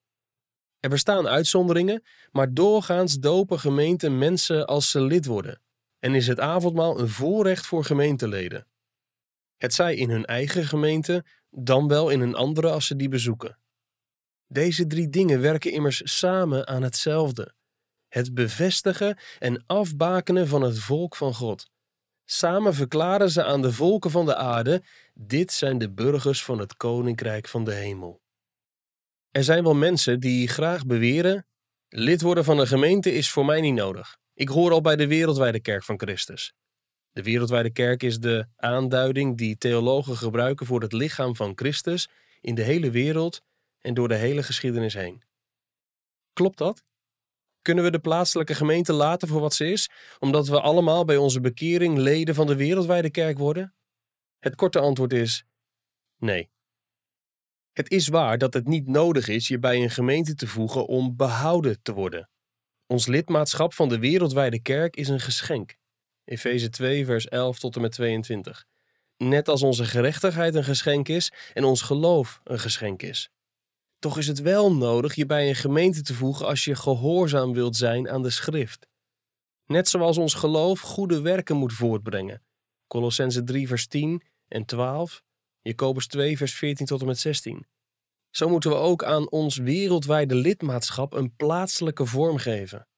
Er 0.81 0.91
bestaan 0.91 1.29
uitzonderingen, 1.29 2.03
maar 2.31 2.55
doorgaans 2.55 3.19
dopen 3.19 3.59
gemeenten 3.59 4.19
mensen 4.19 4.67
als 4.67 4.91
ze 4.91 5.00
lid 5.00 5.27
worden 5.27 5.61
en 6.00 6.15
is 6.15 6.27
het 6.27 6.41
avondmaal 6.41 7.00
een 7.00 7.09
voorrecht 7.09 7.67
voor 7.67 7.85
gemeenteleden. 7.85 8.67
Het 9.57 9.75
zij 9.75 9.95
in 9.97 10.11
hun 10.11 10.25
eigen 10.25 10.65
gemeente, 10.65 11.25
dan 11.50 11.89
wel 11.89 12.11
in 12.11 12.21
een 12.21 12.35
andere 12.35 12.71
als 12.71 12.87
ze 12.87 12.97
die 12.97 13.09
bezoeken. 13.09 13.59
Deze 14.52 14.87
drie 14.87 15.09
dingen 15.09 15.40
werken 15.40 15.73
immers 15.73 16.02
samen 16.04 16.66
aan 16.66 16.83
hetzelfde: 16.83 17.54
het 18.09 18.35
bevestigen 18.35 19.19
en 19.38 19.64
afbakenen 19.66 20.49
van 20.49 20.62
het 20.62 20.78
volk 20.78 21.16
van 21.16 21.35
God. 21.35 21.71
Samen 22.25 22.75
verklaren 22.75 23.30
ze 23.30 23.45
aan 23.45 23.62
de 23.62 23.73
volken 23.73 24.11
van 24.11 24.26
de 24.26 24.37
aarde: 24.37 24.83
dit 25.14 25.52
zijn 25.52 25.78
de 25.78 25.90
burgers 25.90 26.45
van 26.45 26.59
het 26.59 26.76
koninkrijk 26.76 27.49
van 27.49 27.64
de 27.64 27.73
hemel. 27.73 28.21
Er 29.30 29.45
zijn 29.45 29.62
wel 29.62 29.75
mensen 29.75 30.21
die 30.21 30.49
graag 30.49 30.87
beweren: 30.87 31.47
lid 31.88 32.21
worden 32.21 32.45
van 32.45 32.59
een 32.59 32.66
gemeente 32.66 33.12
is 33.12 33.30
voor 33.30 33.45
mij 33.45 33.61
niet 33.61 33.75
nodig. 33.75 34.16
Ik 34.35 34.49
hoor 34.49 34.73
al 34.73 34.80
bij 34.80 34.97
de 34.97 35.07
wereldwijde 35.07 35.61
kerk 35.61 35.85
van 35.85 35.99
Christus. 35.99 36.52
De 37.11 37.23
wereldwijde 37.23 37.71
kerk 37.73 38.02
is 38.02 38.19
de 38.19 38.47
aanduiding 38.57 39.38
die 39.38 39.59
theologen 39.59 40.16
gebruiken 40.16 40.66
voor 40.66 40.80
het 40.80 40.92
lichaam 40.92 41.37
van 41.37 41.52
Christus 41.54 42.09
in 42.40 42.54
de 42.54 42.62
hele 42.62 42.90
wereld 42.90 43.40
en 43.81 43.95
door 43.95 44.09
de 44.09 44.15
hele 44.15 44.43
geschiedenis 44.43 44.95
heen. 44.95 45.23
Klopt 46.33 46.59
dat? 46.59 46.85
Kunnen 47.63 47.85
we 47.85 47.91
de 47.91 47.99
plaatselijke 47.99 48.55
gemeente 48.55 48.93
laten 48.93 49.29
voor 49.29 49.41
wat 49.41 49.55
ze 49.55 49.71
is, 49.71 49.91
omdat 50.19 50.49
we 50.49 50.61
allemaal 50.61 51.05
bij 51.05 51.17
onze 51.17 51.41
bekering 51.41 51.99
leden 51.99 52.35
van 52.35 52.47
de 52.47 52.57
wereldwijde 52.57 53.11
kerk 53.11 53.39
worden? 53.39 53.75
Het 54.39 54.55
korte 54.55 54.79
antwoord 54.79 55.13
is 55.13 55.45
nee. 56.17 56.51
Het 57.73 57.91
is 57.91 58.09
waar 58.09 58.39
dat 58.39 58.55
het 58.55 58.67
niet 58.67 58.87
nodig 58.87 59.29
is 59.29 59.49
je 59.49 59.59
bij 59.59 59.83
een 59.83 59.91
gemeente 59.91 60.35
te 60.35 60.47
voegen 60.47 60.87
om 60.87 61.17
behouden 61.17 61.83
te 61.83 61.93
worden. 61.93 62.31
Ons 62.87 63.07
lidmaatschap 63.07 63.75
van 63.75 63.89
de 63.89 63.99
wereldwijde 63.99 64.63
kerk 64.63 64.97
is 64.97 65.09
een 65.09 65.21
geschenk. 65.21 65.77
Efeze 66.25 66.69
2, 66.69 67.05
vers 67.05 67.29
11 67.29 67.59
tot 67.59 67.75
en 67.75 67.81
met 67.81 67.93
22. 67.93 68.65
Net 69.17 69.49
als 69.49 69.63
onze 69.63 69.85
gerechtigheid 69.85 70.55
een 70.55 70.65
geschenk 70.65 71.09
is 71.09 71.33
en 71.53 71.65
ons 71.65 71.83
geloof 71.83 72.41
een 72.45 72.59
geschenk 72.59 73.03
is. 73.03 73.31
Toch 74.00 74.19
is 74.19 74.26
het 74.26 74.40
wel 74.40 74.75
nodig 74.75 75.14
je 75.14 75.26
bij 75.26 75.49
een 75.49 75.54
gemeente 75.54 76.02
te 76.02 76.14
voegen 76.14 76.47
als 76.47 76.64
je 76.64 76.75
gehoorzaam 76.75 77.52
wilt 77.52 77.76
zijn 77.76 78.09
aan 78.09 78.23
de 78.23 78.30
schrift. 78.30 78.87
Net 79.66 79.88
zoals 79.88 80.19
ons 80.19 80.35
geloof 80.35 80.80
goede 80.80 81.21
werken 81.21 81.57
moet 81.57 81.73
voortbrengen. 81.73 82.42
Colossense 82.87 83.45
3 83.45 83.69
vers 83.69 83.87
10 83.87 84.23
en 84.49 84.64
12, 84.64 85.23
Jacobus 85.61 86.07
2 86.07 86.37
vers 86.37 86.54
14 86.54 86.87
tot 86.87 87.00
en 87.00 87.07
met 87.07 87.19
16. 87.19 87.66
Zo 88.30 88.49
moeten 88.49 88.71
we 88.71 88.76
ook 88.76 89.04
aan 89.04 89.30
ons 89.30 89.57
wereldwijde 89.57 90.35
lidmaatschap 90.35 91.12
een 91.12 91.37
plaatselijke 91.37 92.07
vorm 92.07 92.37
geven. 92.37 92.88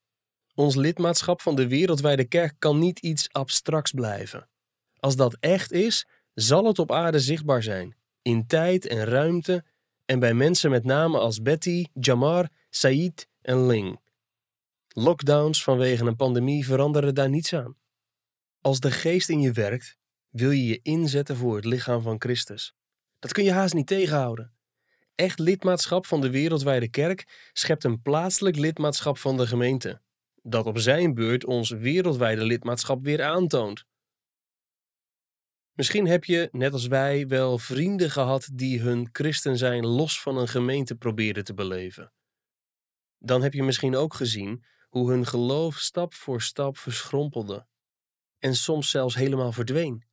Ons 0.55 0.75
lidmaatschap 0.75 1.41
van 1.41 1.55
de 1.55 1.69
wereldwijde 1.69 2.25
kerk 2.25 2.55
kan 2.59 2.79
niet 2.79 2.99
iets 2.99 3.33
abstracts 3.33 3.91
blijven. 3.91 4.49
Als 4.99 5.17
dat 5.17 5.37
echt 5.41 5.73
is, 5.73 6.07
zal 6.35 6.65
het 6.65 6.79
op 6.79 6.93
aarde 6.93 7.21
zichtbaar 7.21 7.63
zijn, 7.63 7.97
in 8.23 8.47
tijd 8.47 8.87
en 8.87 9.05
ruimte 9.05 9.65
en 10.13 10.19
bij 10.19 10.35
mensen 10.35 10.71
met 10.71 10.85
namen 10.85 11.21
als 11.21 11.43
Betty, 11.43 11.85
Jamar, 11.93 12.49
Said 12.71 13.29
en 13.43 13.67
Ling. 13.67 14.01
Lockdowns 14.89 15.63
vanwege 15.63 16.05
een 16.05 16.17
pandemie 16.17 16.65
veranderen 16.67 17.15
daar 17.15 17.29
niets 17.29 17.53
aan. 17.55 17.77
Als 18.61 18.81
de 18.81 18.91
geest 18.91 19.29
in 19.29 19.41
je 19.41 19.53
werkt, 19.53 19.97
wil 20.31 20.51
je 20.51 20.67
je 20.67 20.81
inzetten 20.83 21.37
voor 21.37 21.57
het 21.57 21.65
lichaam 21.65 22.03
van 22.03 22.17
Christus. 22.19 22.75
Dat 23.19 23.33
kun 23.33 23.45
je 23.45 23.53
haast 23.53 23.75
niet 23.75 23.87
tegenhouden. 23.87 24.53
Echt 25.15 25.39
lidmaatschap 25.39 26.07
van 26.07 26.21
de 26.21 26.31
wereldwijde 26.31 26.89
kerk 26.89 27.51
schept 27.53 27.85
een 27.85 28.03
plaatselijk 28.03 28.57
lidmaatschap 28.57 29.19
van 29.19 29.37
de 29.37 29.47
gemeente, 29.47 30.01
dat 30.43 30.67
op 30.67 30.79
zijn 30.79 31.15
beurt 31.15 31.45
ons 31.45 31.71
wereldwijde 31.71 32.45
lidmaatschap 32.45 33.05
weer 33.05 33.23
aantoont. 33.23 33.85
Misschien 35.73 36.07
heb 36.07 36.25
je, 36.25 36.49
net 36.53 36.73
als 36.73 36.87
wij, 36.87 37.27
wel 37.27 37.59
vrienden 37.59 38.11
gehad 38.11 38.49
die 38.53 38.81
hun 38.81 39.09
christen 39.13 39.59
zijn 39.59 39.87
los 39.87 40.21
van 40.21 40.37
een 40.37 40.49
gemeente 40.49 40.95
probeerden 40.95 41.45
te 41.45 41.55
beleven. 41.55 42.13
Dan 43.19 43.43
heb 43.43 43.53
je 43.53 43.63
misschien 43.63 43.97
ook 43.97 44.15
gezien 44.15 44.65
hoe 44.89 45.11
hun 45.11 45.27
geloof 45.27 45.79
stap 45.79 46.15
voor 46.15 46.43
stap 46.43 46.79
verschrompelde 46.79 47.67
en 48.39 48.55
soms 48.55 48.91
zelfs 48.91 49.15
helemaal 49.15 49.53
verdween. 49.53 50.07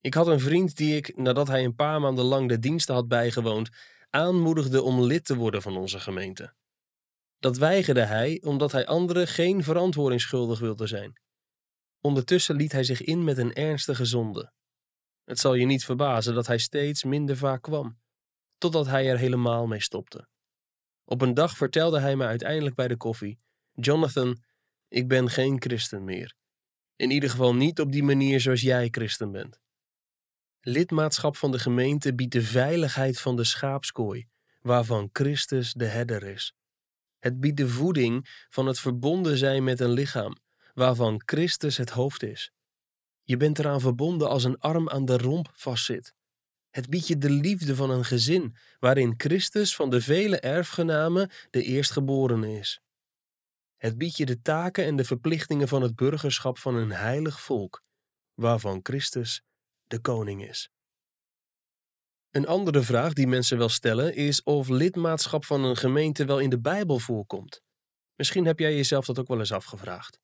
Ik 0.00 0.14
had 0.14 0.26
een 0.26 0.40
vriend 0.40 0.76
die 0.76 0.96
ik, 0.96 1.16
nadat 1.16 1.48
hij 1.48 1.64
een 1.64 1.74
paar 1.74 2.00
maanden 2.00 2.24
lang 2.24 2.48
de 2.48 2.58
diensten 2.58 2.94
had 2.94 3.08
bijgewoond, 3.08 3.70
aanmoedigde 4.10 4.82
om 4.82 5.02
lid 5.02 5.24
te 5.24 5.36
worden 5.36 5.62
van 5.62 5.76
onze 5.76 6.00
gemeente. 6.00 6.54
Dat 7.38 7.56
weigerde 7.56 8.02
hij 8.02 8.40
omdat 8.44 8.72
hij 8.72 8.86
anderen 8.86 9.26
geen 9.26 9.64
verantwoording 9.64 10.20
schuldig 10.20 10.58
wilde 10.58 10.86
zijn. 10.86 11.20
Ondertussen 12.00 12.56
liet 12.56 12.72
hij 12.72 12.84
zich 12.84 13.02
in 13.02 13.24
met 13.24 13.38
een 13.38 13.52
ernstige 13.52 14.04
zonde. 14.04 14.52
Het 15.30 15.38
zal 15.38 15.54
je 15.54 15.66
niet 15.66 15.84
verbazen 15.84 16.34
dat 16.34 16.46
hij 16.46 16.58
steeds 16.58 17.04
minder 17.04 17.36
vaak 17.36 17.62
kwam, 17.62 17.98
totdat 18.58 18.86
hij 18.86 19.10
er 19.10 19.18
helemaal 19.18 19.66
mee 19.66 19.80
stopte. 19.80 20.28
Op 21.04 21.20
een 21.20 21.34
dag 21.34 21.56
vertelde 21.56 22.00
hij 22.00 22.16
me 22.16 22.24
uiteindelijk 22.24 22.74
bij 22.74 22.88
de 22.88 22.96
koffie: 22.96 23.38
Jonathan, 23.72 24.42
ik 24.88 25.08
ben 25.08 25.30
geen 25.30 25.60
christen 25.60 26.04
meer. 26.04 26.34
In 26.96 27.10
ieder 27.10 27.30
geval 27.30 27.54
niet 27.54 27.80
op 27.80 27.92
die 27.92 28.02
manier 28.02 28.40
zoals 28.40 28.60
jij 28.60 28.88
christen 28.90 29.30
bent. 29.30 29.60
Lidmaatschap 30.60 31.36
van 31.36 31.50
de 31.50 31.58
gemeente 31.58 32.14
biedt 32.14 32.32
de 32.32 32.42
veiligheid 32.42 33.20
van 33.20 33.36
de 33.36 33.44
schaapskooi, 33.44 34.28
waarvan 34.60 35.08
Christus 35.12 35.72
de 35.72 35.86
herder 35.86 36.22
is. 36.22 36.54
Het 37.18 37.40
biedt 37.40 37.56
de 37.56 37.68
voeding 37.68 38.44
van 38.48 38.66
het 38.66 38.80
verbonden 38.80 39.36
zijn 39.36 39.64
met 39.64 39.80
een 39.80 39.92
lichaam, 39.92 40.36
waarvan 40.74 41.22
Christus 41.24 41.76
het 41.76 41.90
hoofd 41.90 42.22
is. 42.22 42.52
Je 43.30 43.36
bent 43.36 43.58
eraan 43.58 43.80
verbonden 43.80 44.28
als 44.28 44.44
een 44.44 44.58
arm 44.58 44.88
aan 44.88 45.04
de 45.04 45.18
romp 45.18 45.50
vastzit. 45.52 46.14
Het 46.70 46.88
biedt 46.88 47.06
je 47.06 47.18
de 47.18 47.30
liefde 47.30 47.74
van 47.76 47.90
een 47.90 48.04
gezin, 48.04 48.56
waarin 48.78 49.14
Christus 49.16 49.76
van 49.76 49.90
de 49.90 50.00
vele 50.00 50.40
erfgenamen 50.40 51.30
de 51.50 51.62
eerstgeborene 51.62 52.58
is. 52.58 52.80
Het 53.76 53.98
biedt 53.98 54.16
je 54.16 54.26
de 54.26 54.40
taken 54.42 54.84
en 54.84 54.96
de 54.96 55.04
verplichtingen 55.04 55.68
van 55.68 55.82
het 55.82 55.96
burgerschap 55.96 56.58
van 56.58 56.74
een 56.74 56.90
heilig 56.90 57.40
volk, 57.40 57.82
waarvan 58.34 58.80
Christus 58.82 59.42
de 59.86 60.00
koning 60.00 60.48
is. 60.48 60.70
Een 62.30 62.46
andere 62.46 62.82
vraag 62.82 63.12
die 63.12 63.26
mensen 63.26 63.58
wel 63.58 63.68
stellen 63.68 64.14
is 64.14 64.42
of 64.42 64.68
lidmaatschap 64.68 65.44
van 65.44 65.64
een 65.64 65.76
gemeente 65.76 66.24
wel 66.24 66.38
in 66.38 66.50
de 66.50 66.60
Bijbel 66.60 66.98
voorkomt. 66.98 67.62
Misschien 68.14 68.44
heb 68.44 68.58
jij 68.58 68.74
jezelf 68.74 69.06
dat 69.06 69.18
ook 69.18 69.28
wel 69.28 69.38
eens 69.38 69.52
afgevraagd. 69.52 70.18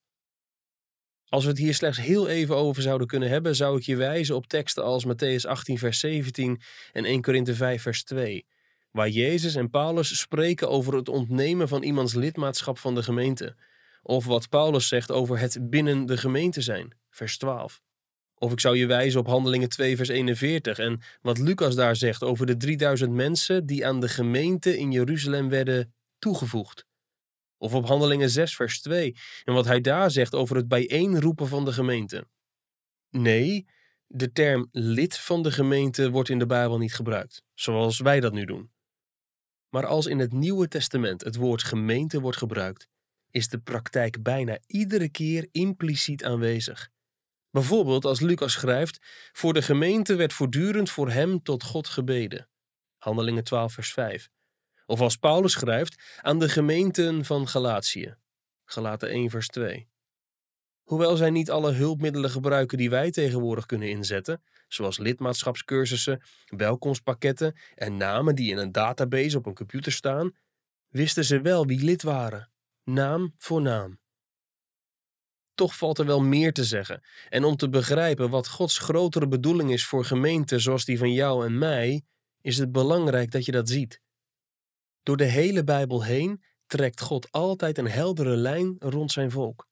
Als 1.28 1.44
we 1.44 1.50
het 1.50 1.58
hier 1.58 1.74
slechts 1.74 2.00
heel 2.00 2.28
even 2.28 2.56
over 2.56 2.82
zouden 2.82 3.06
kunnen 3.06 3.28
hebben, 3.28 3.56
zou 3.56 3.76
ik 3.76 3.82
je 3.82 3.96
wijzen 3.96 4.34
op 4.34 4.46
teksten 4.46 4.84
als 4.84 5.06
Matthäus 5.06 5.48
18, 5.48 5.78
vers 5.78 6.00
17 6.00 6.60
en 6.92 7.04
1 7.04 7.22
Korinthe 7.22 7.54
5, 7.54 7.82
vers 7.82 8.04
2, 8.04 8.46
waar 8.90 9.08
Jezus 9.08 9.54
en 9.54 9.70
Paulus 9.70 10.18
spreken 10.18 10.68
over 10.68 10.94
het 10.94 11.08
ontnemen 11.08 11.68
van 11.68 11.82
iemands 11.82 12.14
lidmaatschap 12.14 12.78
van 12.78 12.94
de 12.94 13.02
gemeente, 13.02 13.56
of 14.02 14.24
wat 14.24 14.48
Paulus 14.48 14.88
zegt 14.88 15.12
over 15.12 15.38
het 15.38 15.70
binnen 15.70 16.06
de 16.06 16.16
gemeente 16.16 16.60
zijn, 16.60 16.94
vers 17.10 17.38
12. 17.38 17.82
Of 18.38 18.52
ik 18.52 18.60
zou 18.60 18.76
je 18.76 18.86
wijzen 18.86 19.20
op 19.20 19.26
Handelingen 19.26 19.68
2, 19.68 19.96
vers 19.96 20.08
41 20.08 20.78
en 20.78 21.00
wat 21.22 21.38
Lucas 21.38 21.74
daar 21.74 21.96
zegt 21.96 22.22
over 22.22 22.46
de 22.46 22.56
3000 22.56 23.12
mensen 23.12 23.66
die 23.66 23.86
aan 23.86 24.00
de 24.00 24.08
gemeente 24.08 24.78
in 24.78 24.92
Jeruzalem 24.92 25.48
werden 25.48 25.94
toegevoegd. 26.18 26.85
Of 27.58 27.74
op 27.74 27.86
Handelingen 27.86 28.30
6, 28.30 28.56
vers 28.56 28.80
2 28.80 29.16
en 29.44 29.54
wat 29.54 29.64
hij 29.64 29.80
daar 29.80 30.10
zegt 30.10 30.34
over 30.34 30.56
het 30.56 30.68
bijeenroepen 30.68 31.48
van 31.48 31.64
de 31.64 31.72
gemeente. 31.72 32.26
Nee, 33.10 33.66
de 34.06 34.32
term 34.32 34.68
lid 34.72 35.18
van 35.18 35.42
de 35.42 35.50
gemeente 35.50 36.10
wordt 36.10 36.28
in 36.28 36.38
de 36.38 36.46
Bijbel 36.46 36.78
niet 36.78 36.94
gebruikt, 36.94 37.42
zoals 37.54 37.98
wij 37.98 38.20
dat 38.20 38.32
nu 38.32 38.44
doen. 38.44 38.70
Maar 39.68 39.86
als 39.86 40.06
in 40.06 40.18
het 40.18 40.32
Nieuwe 40.32 40.68
Testament 40.68 41.24
het 41.24 41.36
woord 41.36 41.62
gemeente 41.62 42.20
wordt 42.20 42.38
gebruikt, 42.38 42.88
is 43.30 43.48
de 43.48 43.58
praktijk 43.58 44.22
bijna 44.22 44.58
iedere 44.66 45.08
keer 45.08 45.48
impliciet 45.50 46.24
aanwezig. 46.24 46.90
Bijvoorbeeld 47.50 48.04
als 48.04 48.20
Lucas 48.20 48.52
schrijft: 48.52 48.98
Voor 49.32 49.52
de 49.52 49.62
gemeente 49.62 50.14
werd 50.14 50.32
voortdurend 50.32 50.90
voor 50.90 51.10
hem 51.10 51.42
tot 51.42 51.62
God 51.62 51.88
gebeden. 51.88 52.48
Handelingen 52.98 53.44
12, 53.44 53.72
vers 53.72 53.92
5. 53.92 54.28
Of 54.86 55.00
als 55.00 55.16
Paulus 55.16 55.52
schrijft 55.52 56.18
aan 56.20 56.38
de 56.38 56.48
gemeenten 56.48 57.24
van 57.24 57.48
Galatië. 57.48 58.16
Galaten 58.64 59.08
1, 59.08 59.30
vers 59.30 59.46
2. 59.46 59.88
Hoewel 60.82 61.16
zij 61.16 61.30
niet 61.30 61.50
alle 61.50 61.72
hulpmiddelen 61.72 62.30
gebruiken 62.30 62.78
die 62.78 62.90
wij 62.90 63.10
tegenwoordig 63.10 63.66
kunnen 63.66 63.88
inzetten, 63.88 64.42
zoals 64.68 64.98
lidmaatschapscursussen, 64.98 66.22
welkomstpakketten 66.46 67.56
en 67.74 67.96
namen 67.96 68.34
die 68.34 68.50
in 68.50 68.56
een 68.56 68.72
database 68.72 69.36
op 69.36 69.46
een 69.46 69.54
computer 69.54 69.92
staan, 69.92 70.36
wisten 70.88 71.24
ze 71.24 71.40
wel 71.40 71.66
wie 71.66 71.84
lid 71.84 72.02
waren, 72.02 72.50
naam 72.84 73.34
voor 73.38 73.62
naam. 73.62 73.98
Toch 75.54 75.76
valt 75.76 75.98
er 75.98 76.06
wel 76.06 76.20
meer 76.20 76.52
te 76.52 76.64
zeggen. 76.64 77.02
En 77.28 77.44
om 77.44 77.56
te 77.56 77.68
begrijpen 77.68 78.30
wat 78.30 78.48
Gods 78.48 78.78
grotere 78.78 79.28
bedoeling 79.28 79.72
is 79.72 79.86
voor 79.86 80.04
gemeenten 80.04 80.60
zoals 80.60 80.84
die 80.84 80.98
van 80.98 81.12
jou 81.12 81.46
en 81.46 81.58
mij, 81.58 82.04
is 82.40 82.58
het 82.58 82.72
belangrijk 82.72 83.30
dat 83.30 83.44
je 83.44 83.52
dat 83.52 83.68
ziet. 83.68 84.04
Door 85.06 85.16
de 85.16 85.24
hele 85.24 85.64
Bijbel 85.64 86.04
heen 86.04 86.44
trekt 86.66 87.00
God 87.00 87.32
altijd 87.32 87.78
een 87.78 87.88
heldere 87.88 88.36
lijn 88.36 88.76
rond 88.78 89.12
zijn 89.12 89.30
volk. 89.30 89.68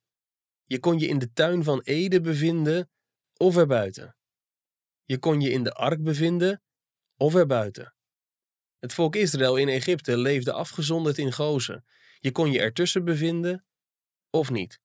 Je 0.64 0.80
kon 0.80 0.98
je 0.98 1.06
in 1.06 1.18
de 1.18 1.32
tuin 1.32 1.64
van 1.64 1.80
Eden 1.80 2.22
bevinden 2.22 2.90
of 3.36 3.56
erbuiten. 3.56 4.16
Je 5.02 5.18
kon 5.18 5.40
je 5.40 5.50
in 5.50 5.64
de 5.64 5.72
ark 5.72 6.02
bevinden 6.02 6.62
of 7.16 7.34
erbuiten. 7.34 7.94
Het 8.78 8.92
volk 8.92 9.16
Israël 9.16 9.56
in 9.56 9.68
Egypte 9.68 10.16
leefde 10.16 10.52
afgezonderd 10.52 11.18
in 11.18 11.32
Gozen. 11.32 11.84
Je 12.18 12.32
kon 12.32 12.50
je 12.50 12.60
ertussen 12.60 13.04
bevinden 13.04 13.66
of 14.30 14.50
niet. 14.50 14.80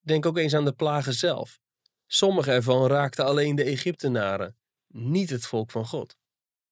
Denk 0.00 0.26
ook 0.26 0.38
eens 0.38 0.54
aan 0.54 0.64
de 0.64 0.74
plagen 0.74 1.14
zelf. 1.14 1.60
Sommige 2.06 2.50
ervan 2.50 2.86
raakten 2.86 3.24
alleen 3.24 3.54
de 3.54 3.64
Egyptenaren, 3.64 4.56
niet 4.86 5.30
het 5.30 5.46
volk 5.46 5.70
van 5.70 5.86
God. 5.86 6.16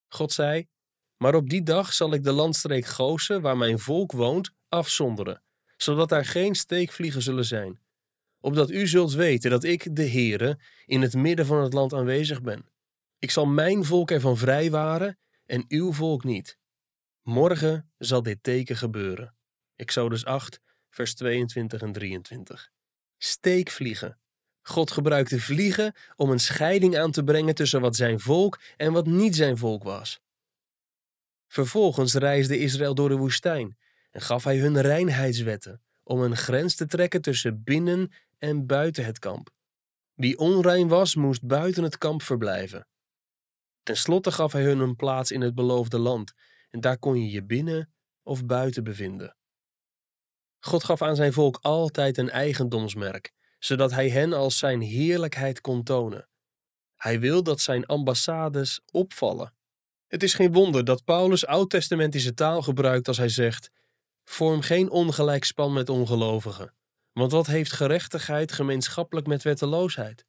God 0.07 0.33
zei: 0.33 0.67
Maar 1.21 1.35
op 1.35 1.49
die 1.49 1.63
dag 1.63 1.93
zal 1.93 2.13
ik 2.13 2.23
de 2.23 2.31
landstreek 2.31 2.85
Gozen, 2.85 3.41
waar 3.41 3.57
mijn 3.57 3.79
volk 3.79 4.11
woont, 4.11 4.51
afzonderen, 4.69 5.41
zodat 5.77 6.09
daar 6.09 6.25
geen 6.25 6.55
steekvliegen 6.55 7.21
zullen 7.21 7.45
zijn. 7.45 7.79
Opdat 8.39 8.69
u 8.69 8.87
zult 8.87 9.13
weten 9.13 9.49
dat 9.49 9.63
ik, 9.63 9.95
de 9.95 10.09
Heere, 10.09 10.59
in 10.85 11.01
het 11.01 11.13
midden 11.13 11.45
van 11.45 11.63
het 11.63 11.73
land 11.73 11.93
aanwezig 11.93 12.41
ben. 12.41 12.65
Ik 13.17 13.31
zal 13.31 13.45
mijn 13.45 13.83
volk 13.83 14.11
ervan 14.11 14.37
vrijwaren 14.37 15.19
en 15.45 15.65
uw 15.67 15.93
volk 15.93 16.23
niet. 16.23 16.57
Morgen 17.21 17.91
zal 17.97 18.23
dit 18.23 18.43
teken 18.43 18.75
gebeuren. 18.75 19.35
Exodus 19.75 20.25
8, 20.25 20.61
vers 20.89 21.15
22 21.15 21.81
en 21.81 21.91
23. 21.91 22.71
Steekvliegen. 23.17 24.19
God 24.61 24.91
gebruikte 24.91 25.39
vliegen 25.39 25.95
om 26.15 26.29
een 26.29 26.39
scheiding 26.39 26.97
aan 26.97 27.11
te 27.11 27.23
brengen 27.23 27.55
tussen 27.55 27.81
wat 27.81 27.95
zijn 27.95 28.19
volk 28.19 28.59
en 28.77 28.93
wat 28.93 29.05
niet 29.05 29.35
zijn 29.35 29.57
volk 29.57 29.83
was. 29.83 30.21
Vervolgens 31.49 32.13
reisde 32.13 32.57
Israël 32.57 32.95
door 32.95 33.09
de 33.09 33.15
woestijn 33.15 33.77
en 34.11 34.21
gaf 34.21 34.43
hij 34.43 34.57
hun 34.57 34.81
reinheidswetten 34.81 35.81
om 36.03 36.21
een 36.21 36.37
grens 36.37 36.75
te 36.75 36.85
trekken 36.85 37.21
tussen 37.21 37.63
binnen 37.63 38.11
en 38.37 38.65
buiten 38.65 39.05
het 39.05 39.19
kamp. 39.19 39.49
Wie 40.13 40.37
onrein 40.37 40.87
was, 40.87 41.15
moest 41.15 41.43
buiten 41.43 41.83
het 41.83 41.97
kamp 41.97 42.21
verblijven. 42.21 42.87
Ten 43.83 43.97
slotte 43.97 44.31
gaf 44.31 44.51
hij 44.51 44.63
hun 44.63 44.79
een 44.79 44.95
plaats 44.95 45.31
in 45.31 45.41
het 45.41 45.55
beloofde 45.55 45.99
land, 45.99 46.33
en 46.69 46.79
daar 46.79 46.97
kon 46.97 47.21
je 47.21 47.29
je 47.29 47.43
binnen 47.43 47.93
of 48.23 48.45
buiten 48.45 48.83
bevinden. 48.83 49.35
God 50.59 50.83
gaf 50.83 51.01
aan 51.01 51.15
zijn 51.15 51.33
volk 51.33 51.59
altijd 51.61 52.17
een 52.17 52.29
eigendomsmerk, 52.29 53.33
zodat 53.59 53.91
hij 53.91 54.09
hen 54.09 54.33
als 54.33 54.57
zijn 54.57 54.81
heerlijkheid 54.81 55.61
kon 55.61 55.83
tonen. 55.83 56.29
Hij 56.95 57.19
wil 57.19 57.43
dat 57.43 57.61
zijn 57.61 57.85
ambassades 57.85 58.81
opvallen. 58.91 59.53
Het 60.09 60.23
is 60.23 60.33
geen 60.33 60.51
wonder 60.53 60.85
dat 60.85 61.03
Paulus 61.03 61.45
oud-testamentische 61.45 62.33
taal 62.33 62.61
gebruikt 62.61 63.07
als 63.07 63.17
hij 63.17 63.29
zegt: 63.29 63.71
Vorm 64.23 64.61
geen 64.61 64.89
ongelijk 64.89 65.43
span 65.43 65.73
met 65.73 65.89
ongelovigen. 65.89 66.73
Want 67.11 67.31
wat 67.31 67.47
heeft 67.47 67.71
gerechtigheid 67.71 68.51
gemeenschappelijk 68.51 69.27
met 69.27 69.43
wetteloosheid? 69.43 70.25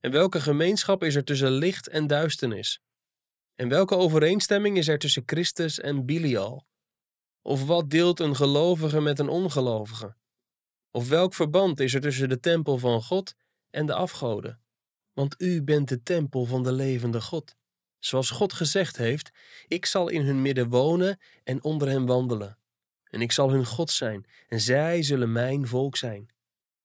En 0.00 0.10
welke 0.10 0.40
gemeenschap 0.40 1.02
is 1.02 1.14
er 1.14 1.24
tussen 1.24 1.50
licht 1.50 1.88
en 1.88 2.06
duisternis? 2.06 2.80
En 3.54 3.68
welke 3.68 3.96
overeenstemming 3.96 4.76
is 4.76 4.88
er 4.88 4.98
tussen 4.98 5.22
Christus 5.26 5.80
en 5.80 6.06
Bilial? 6.06 6.66
Of 7.42 7.66
wat 7.66 7.90
deelt 7.90 8.20
een 8.20 8.36
gelovige 8.36 9.00
met 9.00 9.18
een 9.18 9.28
ongelovige? 9.28 10.16
Of 10.90 11.08
welk 11.08 11.34
verband 11.34 11.80
is 11.80 11.94
er 11.94 12.00
tussen 12.00 12.28
de 12.28 12.40
tempel 12.40 12.78
van 12.78 13.02
God 13.02 13.34
en 13.70 13.86
de 13.86 13.94
afgoden? 13.94 14.60
Want 15.12 15.34
u 15.38 15.62
bent 15.62 15.88
de 15.88 16.02
tempel 16.02 16.44
van 16.44 16.62
de 16.62 16.72
levende 16.72 17.20
God. 17.20 17.56
Zoals 17.98 18.30
God 18.30 18.52
gezegd 18.52 18.96
heeft: 18.96 19.30
Ik 19.68 19.86
zal 19.86 20.08
in 20.08 20.24
hun 20.24 20.42
midden 20.42 20.68
wonen 20.68 21.20
en 21.44 21.62
onder 21.62 21.88
hen 21.88 22.06
wandelen. 22.06 22.58
En 23.04 23.20
ik 23.20 23.32
zal 23.32 23.50
hun 23.50 23.66
God 23.66 23.90
zijn, 23.90 24.26
en 24.48 24.60
zij 24.60 25.02
zullen 25.02 25.32
mijn 25.32 25.66
volk 25.66 25.96
zijn. 25.96 26.28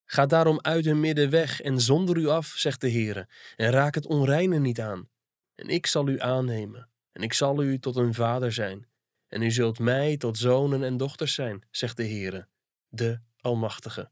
Ga 0.06 0.26
daarom 0.26 0.60
uit 0.62 0.86
hun 0.86 1.00
midden 1.00 1.30
weg 1.30 1.62
en 1.62 1.82
zonder 1.82 2.18
u 2.18 2.28
af, 2.28 2.48
zegt 2.48 2.82
de 2.82 2.92
Heere, 2.92 3.30
en 3.56 3.72
raak 3.72 3.96
het 3.96 4.06
onreine 4.06 4.60
niet 4.60 4.82
aan. 4.82 5.10
En 5.56 5.68
ik 5.68 5.86
zal 5.86 6.08
u 6.08 6.20
aannemen, 6.20 6.90
en 7.12 7.22
ik 7.22 7.34
zal 7.34 7.64
u 7.64 7.80
tot 7.80 7.96
een 7.96 8.14
vader 8.14 8.52
zijn, 8.52 8.88
en 9.28 9.42
u 9.42 9.52
zult 9.52 9.80
mij 9.80 10.18
tot 10.18 10.38
zonen 10.38 10.84
en 10.84 10.98
dochters 10.98 11.34
zijn, 11.34 11.68
zegt 11.72 11.98
de 11.98 12.08
Heere, 12.08 12.48
de 12.88 13.20
Almachtige. 13.40 14.12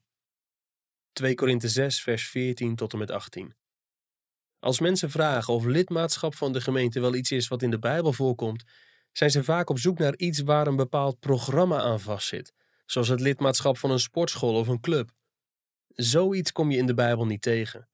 2 1.14 1.36
Korinthe 1.36 1.68
6, 1.68 2.02
vers 2.02 2.30
14 2.30 2.76
tot 2.76 2.94
en 2.94 3.00
met 3.00 3.12
18. 3.12 3.56
Als 4.62 4.80
mensen 4.80 5.10
vragen 5.10 5.54
of 5.54 5.66
lidmaatschap 5.66 6.36
van 6.36 6.52
de 6.54 6.62
gemeente 6.62 7.00
wel 7.00 7.16
iets 7.16 7.32
is 7.32 7.48
wat 7.48 7.62
in 7.62 7.70
de 7.70 7.80
Bijbel 7.80 8.14
voorkomt, 8.14 8.64
zijn 9.12 9.32
ze 9.32 9.44
vaak 9.44 9.70
op 9.70 9.80
zoek 9.80 9.98
naar 9.98 10.16
iets 10.16 10.40
waar 10.40 10.68
een 10.68 10.76
bepaald 10.76 11.20
programma 11.20 11.80
aan 11.80 12.00
vastzit, 12.00 12.54
zoals 12.86 13.08
het 13.08 13.20
lidmaatschap 13.20 13.78
van 13.78 13.92
een 13.92 14.00
sportschool 14.00 14.56
of 14.56 14.68
een 14.68 14.80
club. 14.80 15.12
Zoiets 15.88 16.52
kom 16.52 16.72
je 16.72 16.78
in 16.78 16.86
de 16.86 16.94
Bijbel 16.94 17.26
niet 17.26 17.42
tegen. 17.42 17.90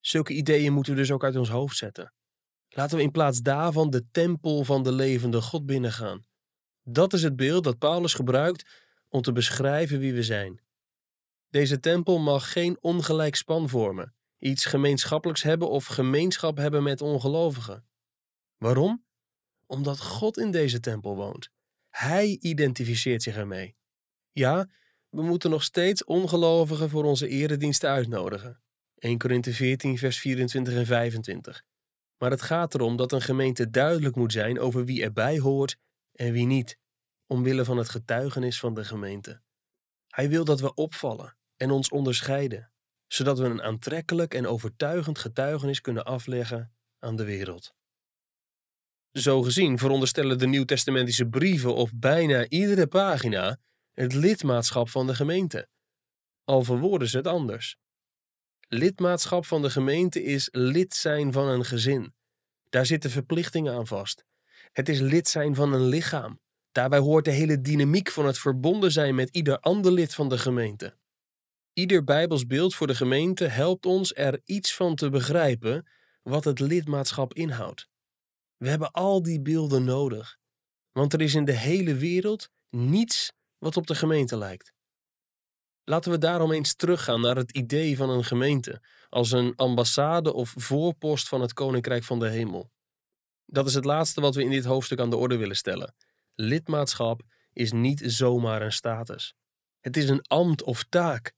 Zulke 0.00 0.32
ideeën 0.32 0.72
moeten 0.72 0.92
we 0.92 0.98
dus 0.98 1.10
ook 1.10 1.24
uit 1.24 1.36
ons 1.36 1.48
hoofd 1.48 1.76
zetten. 1.76 2.12
Laten 2.68 2.96
we 2.96 3.02
in 3.02 3.10
plaats 3.10 3.40
daarvan 3.40 3.90
de 3.90 4.10
tempel 4.10 4.64
van 4.64 4.82
de 4.82 4.92
levende 4.92 5.40
God 5.40 5.66
binnengaan. 5.66 6.26
Dat 6.82 7.12
is 7.12 7.22
het 7.22 7.36
beeld 7.36 7.64
dat 7.64 7.78
Paulus 7.78 8.14
gebruikt 8.14 8.82
om 9.08 9.22
te 9.22 9.32
beschrijven 9.32 9.98
wie 9.98 10.14
we 10.14 10.22
zijn. 10.22 10.60
Deze 11.48 11.80
tempel 11.80 12.18
mag 12.18 12.52
geen 12.52 12.76
ongelijk 12.80 13.34
span 13.34 13.68
vormen, 13.68 14.14
iets 14.44 14.64
gemeenschappelijks 14.64 15.42
hebben 15.42 15.70
of 15.70 15.86
gemeenschap 15.86 16.56
hebben 16.56 16.82
met 16.82 17.00
ongelovigen. 17.00 17.86
Waarom? 18.56 19.04
Omdat 19.66 20.00
God 20.00 20.38
in 20.38 20.50
deze 20.50 20.80
tempel 20.80 21.16
woont. 21.16 21.50
Hij 21.90 22.36
identificeert 22.40 23.22
zich 23.22 23.36
ermee. 23.36 23.76
Ja, 24.32 24.68
we 25.08 25.22
moeten 25.22 25.50
nog 25.50 25.62
steeds 25.62 26.04
ongelovigen 26.04 26.90
voor 26.90 27.04
onze 27.04 27.28
erediensten 27.28 27.90
uitnodigen. 27.90 28.62
1 28.98 29.18
Korinthe 29.18 29.52
14, 29.52 29.98
vers 29.98 30.18
24 30.18 30.74
en 30.74 30.86
25. 30.86 31.62
Maar 32.18 32.30
het 32.30 32.42
gaat 32.42 32.74
erom 32.74 32.96
dat 32.96 33.12
een 33.12 33.22
gemeente 33.22 33.70
duidelijk 33.70 34.16
moet 34.16 34.32
zijn 34.32 34.60
over 34.60 34.84
wie 34.84 35.02
erbij 35.02 35.38
hoort 35.38 35.76
en 36.12 36.32
wie 36.32 36.46
niet, 36.46 36.78
omwille 37.26 37.64
van 37.64 37.76
het 37.76 37.88
getuigenis 37.88 38.58
van 38.58 38.74
de 38.74 38.84
gemeente. 38.84 39.42
Hij 40.08 40.28
wil 40.28 40.44
dat 40.44 40.60
we 40.60 40.74
opvallen 40.74 41.36
en 41.56 41.70
ons 41.70 41.88
onderscheiden, 41.88 42.72
zodat 43.06 43.38
we 43.38 43.44
een 43.44 43.62
aantrekkelijk 43.62 44.34
en 44.34 44.46
overtuigend 44.46 45.18
getuigenis 45.18 45.80
kunnen 45.80 46.04
afleggen 46.04 46.74
aan 46.98 47.16
de 47.16 47.24
wereld. 47.24 47.74
Zo 49.12 49.42
gezien 49.42 49.78
veronderstellen 49.78 50.38
de 50.38 50.46
Nieuwtestamentische 50.46 51.26
brieven 51.26 51.74
op 51.74 51.90
bijna 51.94 52.48
iedere 52.48 52.86
pagina 52.86 53.58
het 53.92 54.12
lidmaatschap 54.12 54.88
van 54.88 55.06
de 55.06 55.14
gemeente. 55.14 55.68
Al 56.44 56.62
verwoorden 56.64 57.08
ze 57.08 57.16
het 57.16 57.26
anders. 57.26 57.76
Lidmaatschap 58.68 59.46
van 59.46 59.62
de 59.62 59.70
gemeente 59.70 60.22
is 60.22 60.48
lid 60.52 60.94
zijn 60.94 61.32
van 61.32 61.48
een 61.48 61.64
gezin. 61.64 62.14
Daar 62.68 62.86
zitten 62.86 63.10
verplichtingen 63.10 63.74
aan 63.74 63.86
vast. 63.86 64.24
Het 64.72 64.88
is 64.88 65.00
lid 65.00 65.28
zijn 65.28 65.54
van 65.54 65.72
een 65.72 65.86
lichaam. 65.86 66.40
Daarbij 66.72 66.98
hoort 66.98 67.24
de 67.24 67.30
hele 67.30 67.60
dynamiek 67.60 68.10
van 68.10 68.26
het 68.26 68.38
verbonden 68.38 68.92
zijn 68.92 69.14
met 69.14 69.28
ieder 69.30 69.58
ander 69.58 69.92
lid 69.92 70.14
van 70.14 70.28
de 70.28 70.38
gemeente. 70.38 70.96
Ieder 71.74 72.04
Bijbels 72.04 72.46
beeld 72.46 72.74
voor 72.74 72.86
de 72.86 72.94
gemeente 72.94 73.44
helpt 73.44 73.86
ons 73.86 74.14
er 74.14 74.40
iets 74.44 74.74
van 74.74 74.94
te 74.94 75.10
begrijpen 75.10 75.86
wat 76.22 76.44
het 76.44 76.60
lidmaatschap 76.60 77.34
inhoudt. 77.34 77.88
We 78.56 78.68
hebben 78.68 78.90
al 78.90 79.22
die 79.22 79.40
beelden 79.40 79.84
nodig, 79.84 80.38
want 80.92 81.12
er 81.12 81.20
is 81.20 81.34
in 81.34 81.44
de 81.44 81.52
hele 81.52 81.94
wereld 81.94 82.50
niets 82.70 83.32
wat 83.58 83.76
op 83.76 83.86
de 83.86 83.94
gemeente 83.94 84.36
lijkt. 84.36 84.72
Laten 85.84 86.10
we 86.10 86.18
daarom 86.18 86.52
eens 86.52 86.74
teruggaan 86.74 87.20
naar 87.20 87.36
het 87.36 87.50
idee 87.50 87.96
van 87.96 88.10
een 88.10 88.24
gemeente 88.24 88.82
als 89.08 89.30
een 89.30 89.52
ambassade 89.56 90.32
of 90.32 90.54
voorpost 90.56 91.28
van 91.28 91.40
het 91.40 91.52
Koninkrijk 91.52 92.04
van 92.04 92.18
de 92.18 92.28
Hemel. 92.28 92.70
Dat 93.46 93.66
is 93.66 93.74
het 93.74 93.84
laatste 93.84 94.20
wat 94.20 94.34
we 94.34 94.42
in 94.42 94.50
dit 94.50 94.64
hoofdstuk 94.64 95.00
aan 95.00 95.10
de 95.10 95.16
orde 95.16 95.36
willen 95.36 95.56
stellen. 95.56 95.94
Lidmaatschap 96.34 97.22
is 97.52 97.72
niet 97.72 98.02
zomaar 98.04 98.62
een 98.62 98.72
status. 98.72 99.34
Het 99.80 99.96
is 99.96 100.08
een 100.08 100.22
ambt 100.26 100.62
of 100.62 100.84
taak 100.88 101.34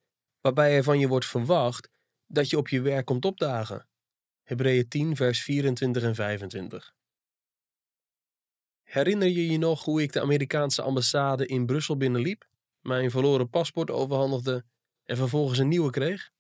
waarbij 0.47 0.77
er 0.77 0.83
van 0.83 0.99
je 0.99 1.09
wordt 1.09 1.27
verwacht 1.27 1.89
dat 2.27 2.51
je 2.51 2.57
op 2.57 2.69
je 2.69 2.81
werk 2.81 3.07
komt 3.07 3.25
opdagen. 3.25 3.89
Hebreeën 4.43 4.89
10, 4.89 5.17
vers 5.17 5.43
24 5.43 6.03
en 6.03 6.15
25. 6.15 6.95
Herinner 8.83 9.29
je 9.29 9.51
je 9.51 9.59
nog 9.59 9.85
hoe 9.85 10.03
ik 10.03 10.13
de 10.13 10.21
Amerikaanse 10.21 10.83
ambassade 10.83 11.47
in 11.47 11.67
Brussel 11.67 11.97
binnenliep, 11.97 12.49
mijn 12.81 13.11
verloren 13.11 13.51
paspoort 13.51 13.91
overhandigde 13.91 14.65
en 15.05 15.17
vervolgens 15.17 15.59
een 15.59 15.69
nieuwe 15.69 15.91
kreeg? 15.91 16.31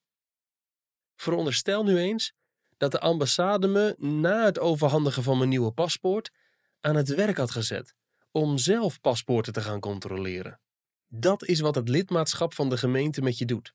Veronderstel 1.16 1.84
nu 1.84 1.98
eens 1.98 2.32
dat 2.76 2.90
de 2.90 3.00
ambassade 3.00 3.66
me 3.66 3.94
na 3.98 4.44
het 4.44 4.58
overhandigen 4.58 5.22
van 5.22 5.38
mijn 5.38 5.48
nieuwe 5.48 5.72
paspoort 5.72 6.30
aan 6.80 6.96
het 6.96 7.08
werk 7.08 7.36
had 7.36 7.50
gezet 7.50 7.94
om 8.30 8.58
zelf 8.58 9.00
paspoorten 9.00 9.52
te 9.52 9.60
gaan 9.60 9.80
controleren. 9.80 10.60
Dat 11.08 11.44
is 11.44 11.60
wat 11.60 11.74
het 11.74 11.88
lidmaatschap 11.88 12.54
van 12.54 12.68
de 12.68 12.76
gemeente 12.76 13.22
met 13.22 13.38
je 13.38 13.44
doet. 13.44 13.74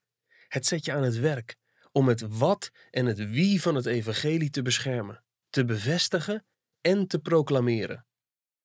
Het 0.52 0.66
zet 0.66 0.86
je 0.86 0.94
aan 0.94 1.04
het 1.04 1.18
werk 1.18 1.56
om 1.92 2.08
het 2.08 2.38
wat 2.38 2.72
en 2.90 3.06
het 3.06 3.30
wie 3.30 3.62
van 3.62 3.76
het 3.76 3.86
evangelie 3.86 4.50
te 4.50 4.62
beschermen, 4.62 5.24
te 5.50 5.66
bevestigen 5.66 6.46
en 6.82 7.08
te 7.08 7.20
proclameren. 7.20 8.06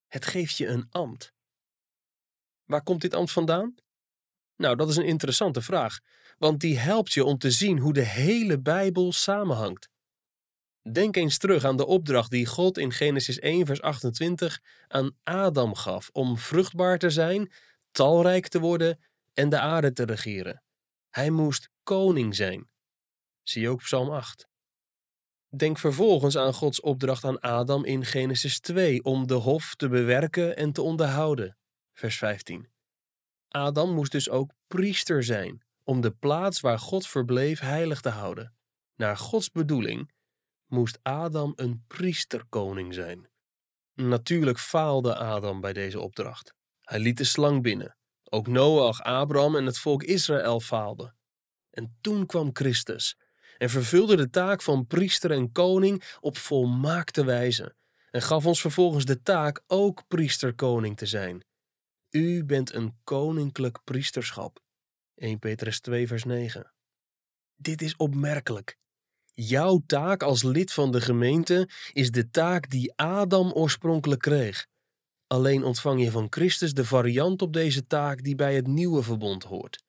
Het 0.09 0.27
geeft 0.27 0.57
je 0.57 0.66
een 0.66 0.87
ambt. 0.90 1.33
Waar 2.64 2.83
komt 2.83 3.01
dit 3.01 3.14
ambt 3.14 3.33
vandaan? 3.33 3.75
Nou, 4.57 4.77
dat 4.77 4.88
is 4.88 4.96
een 4.96 5.05
interessante 5.05 5.62
vraag, 5.62 5.99
want 6.38 6.61
die 6.61 6.79
helpt 6.79 7.12
je 7.12 7.25
om 7.25 7.38
te 7.38 7.51
zien 7.51 7.79
hoe 7.79 7.92
de 7.92 8.05
hele 8.05 8.61
Bijbel 8.61 9.12
samenhangt. 9.12 9.88
Denk 10.92 11.16
eens 11.16 11.38
terug 11.38 11.64
aan 11.64 11.77
de 11.77 11.87
opdracht 11.87 12.31
die 12.31 12.46
God 12.46 12.79
in 12.79 12.92
Genesis 12.92 13.38
1, 13.38 13.66
vers 13.66 13.81
28 13.81 14.61
aan 14.88 15.16
Adam 15.22 15.75
gaf 15.75 16.11
om 16.12 16.38
vruchtbaar 16.38 16.99
te 16.99 17.11
zijn, 17.11 17.53
talrijk 17.90 18.49
te 18.49 18.61
worden 18.61 19.01
en 19.35 19.49
de 19.49 19.59
aarde 19.59 19.92
te 19.92 20.05
regeren. 20.05 20.62
Hij 21.11 21.31
moest 21.31 21.70
koning 21.87 22.35
zijn. 22.35 22.68
Zie 23.42 23.68
ook 23.68 23.83
Psalm 23.83 24.11
8. 24.11 24.49
Denk 25.57 25.79
vervolgens 25.79 26.37
aan 26.37 26.55
Gods 26.55 26.81
opdracht 26.81 27.25
aan 27.25 27.40
Adam 27.40 27.85
in 27.85 28.05
Genesis 28.05 28.61
2 28.61 29.05
om 29.05 29.27
de 29.27 29.35
hof 29.35 29.75
te 29.75 29.88
bewerken 29.88 30.57
en 30.57 30.72
te 30.72 30.83
onderhouden. 30.83 31.59
Vers 31.92 32.18
15. 32.18 32.70
Adam 33.49 33.94
moest 33.94 34.12
dus 34.12 34.31
ook 34.31 34.53
priester 34.66 35.25
zijn 35.25 35.64
om 35.85 36.01
de 36.01 36.11
plaats 36.11 36.61
waar 36.61 36.79
God 36.79 37.07
verbleef 37.07 37.61
heilig 37.61 38.01
te 38.01 38.09
houden. 38.09 38.55
Naar 38.94 39.16
Gods 39.16 39.51
bedoeling 39.51 40.12
moest 40.66 40.99
Adam 41.03 41.53
een 41.57 41.85
priesterkoning 41.87 42.94
zijn. 42.94 43.31
Natuurlijk 43.92 44.59
faalde 44.59 45.16
Adam 45.16 45.61
bij 45.61 45.72
deze 45.72 46.01
opdracht. 46.01 46.55
Hij 46.81 46.99
liet 46.99 47.18
de 47.18 47.25
slang 47.25 47.62
binnen. 47.62 47.96
Ook 48.25 48.46
Noach, 48.46 49.03
Abraham 49.03 49.57
en 49.57 49.66
het 49.66 49.79
volk 49.79 50.03
Israël 50.03 50.61
faalden. 50.61 51.15
En 51.77 51.97
toen 52.01 52.27
kwam 52.27 52.51
Christus 52.53 53.19
en 53.59 53.71
vervulde 53.71 54.17
de 54.17 54.31
taak 54.31 54.62
van 54.62 54.87
priester 54.87 55.31
en 55.31 55.53
koning 55.53 56.03
op 56.21 56.37
volmaakte 56.37 57.25
wijze 57.25 57.75
en 58.11 58.23
gaf 58.23 58.47
ons 58.47 58.61
vervolgens 58.61 59.05
de 59.05 59.23
taak 59.23 59.62
ook 59.67 60.03
priesterkoning 60.09 60.97
te 60.97 61.07
zijn. 61.07 61.45
U 62.11 62.45
bent 62.45 62.75
een 62.75 62.99
koninklijk 63.05 63.79
priesterschap. 63.85 64.61
1 65.15 65.39
Petrus 65.39 65.81
2 65.81 66.07
vers 66.07 66.25
9. 66.25 66.73
Dit 67.57 67.83
is 67.83 67.97
opmerkelijk. 67.97 68.77
Jouw 69.33 69.83
taak 69.87 70.23
als 70.23 70.43
lid 70.43 70.73
van 70.73 70.93
de 70.93 71.01
gemeente 71.01 71.69
is 71.93 72.11
de 72.11 72.31
taak 72.31 72.71
die 72.71 72.93
Adam 72.95 73.53
oorspronkelijk 73.53 74.21
kreeg. 74.21 74.67
Alleen 75.27 75.65
ontvang 75.65 76.03
je 76.03 76.11
van 76.11 76.27
Christus 76.31 76.75
de 76.75 76.85
variant 76.85 77.43
op 77.43 77.53
deze 77.53 77.87
taak 77.87 78.23
die 78.23 78.35
bij 78.35 78.55
het 78.55 78.67
nieuwe 78.67 79.03
verbond 79.03 79.45
hoort. 79.45 79.86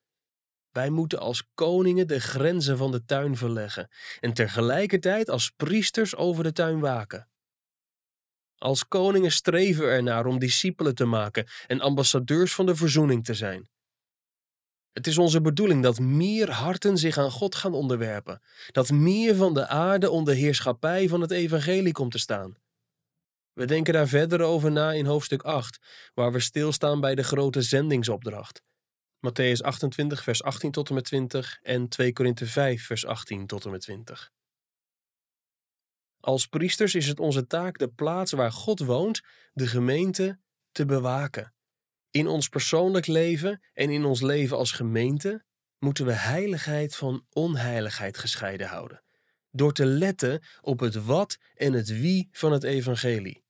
Wij 0.71 0.89
moeten 0.89 1.19
als 1.19 1.43
koningen 1.53 2.08
de 2.08 2.19
grenzen 2.19 2.77
van 2.77 2.91
de 2.91 3.06
tuin 3.06 3.38
verleggen 3.38 3.89
en 4.19 4.34
tegelijkertijd 4.34 5.30
als 5.30 5.49
priesters 5.49 6.15
over 6.15 6.43
de 6.43 6.51
tuin 6.51 6.80
waken. 6.80 7.27
Als 8.58 8.88
koningen 8.88 9.32
streven 9.32 9.84
we 9.84 9.89
ernaar 9.89 10.25
om 10.25 10.39
discipelen 10.39 10.95
te 10.95 11.06
maken 11.06 11.47
en 11.67 11.82
ambassadeurs 11.82 12.53
van 12.56 12.65
de 12.65 12.75
verzoening 12.75 13.25
te 13.25 13.34
zijn. 13.34 13.69
Het 14.91 15.08
is 15.08 15.17
onze 15.17 15.41
bedoeling 15.41 15.84
dat 15.84 15.99
meer 15.99 16.51
harten 16.51 16.97
zich 16.97 17.17
aan 17.17 17.32
God 17.32 17.56
gaan 17.56 17.73
onderwerpen, 17.73 18.41
dat 18.71 18.91
meer 18.91 19.36
van 19.36 19.53
de 19.53 19.67
aarde 19.67 20.10
onder 20.10 20.34
heerschappij 20.34 21.08
van 21.08 21.21
het 21.21 21.32
evangelie 21.32 21.91
komt 21.91 22.12
te 22.12 22.17
staan. 22.17 22.58
We 23.53 23.65
denken 23.65 23.93
daar 23.93 24.08
verder 24.08 24.41
over 24.41 24.71
na 24.71 24.91
in 24.91 25.06
hoofdstuk 25.06 25.41
8, 25.41 25.77
waar 26.13 26.32
we 26.32 26.39
stilstaan 26.39 27.01
bij 27.01 27.15
de 27.15 27.23
grote 27.23 27.62
zendingsopdracht. 27.62 28.62
Matthäus 29.19 29.62
28, 29.62 30.23
vers 30.23 30.43
18 30.43 30.71
tot 30.71 30.89
en 30.89 30.95
met 30.95 31.03
20 31.03 31.60
en 31.62 31.88
2 31.88 32.13
Korinthe 32.13 32.45
5, 32.45 32.86
vers 32.86 33.06
18 33.06 33.47
tot 33.47 33.65
en 33.65 33.71
met 33.71 33.82
20. 33.82 34.32
Als 36.19 36.47
priesters 36.47 36.95
is 36.95 37.08
het 37.08 37.19
onze 37.19 37.47
taak 37.47 37.77
de 37.77 37.88
plaats 37.88 38.32
waar 38.32 38.51
God 38.51 38.80
woont, 38.80 39.21
de 39.53 39.67
gemeente, 39.67 40.39
te 40.71 40.86
bewaken. 40.86 41.53
In 42.12 42.27
ons 42.27 42.49
persoonlijk 42.49 43.08
leven 43.08 43.63
en 43.73 43.89
in 43.89 44.06
ons 44.06 44.21
leven 44.21 44.58
als 44.58 44.71
gemeente 44.71 45.45
moeten 45.80 46.06
we 46.06 46.13
heiligheid 46.13 46.95
van 46.95 47.25
onheiligheid 47.30 48.17
gescheiden 48.17 48.67
houden, 48.67 49.03
door 49.51 49.73
te 49.73 49.86
letten 49.86 50.43
op 50.62 50.80
het 50.80 51.06
wat 51.06 51.38
en 51.56 51.73
het 51.73 51.99
wie 51.99 52.27
van 52.32 52.51
het 52.51 52.63
evangelie. 52.63 53.43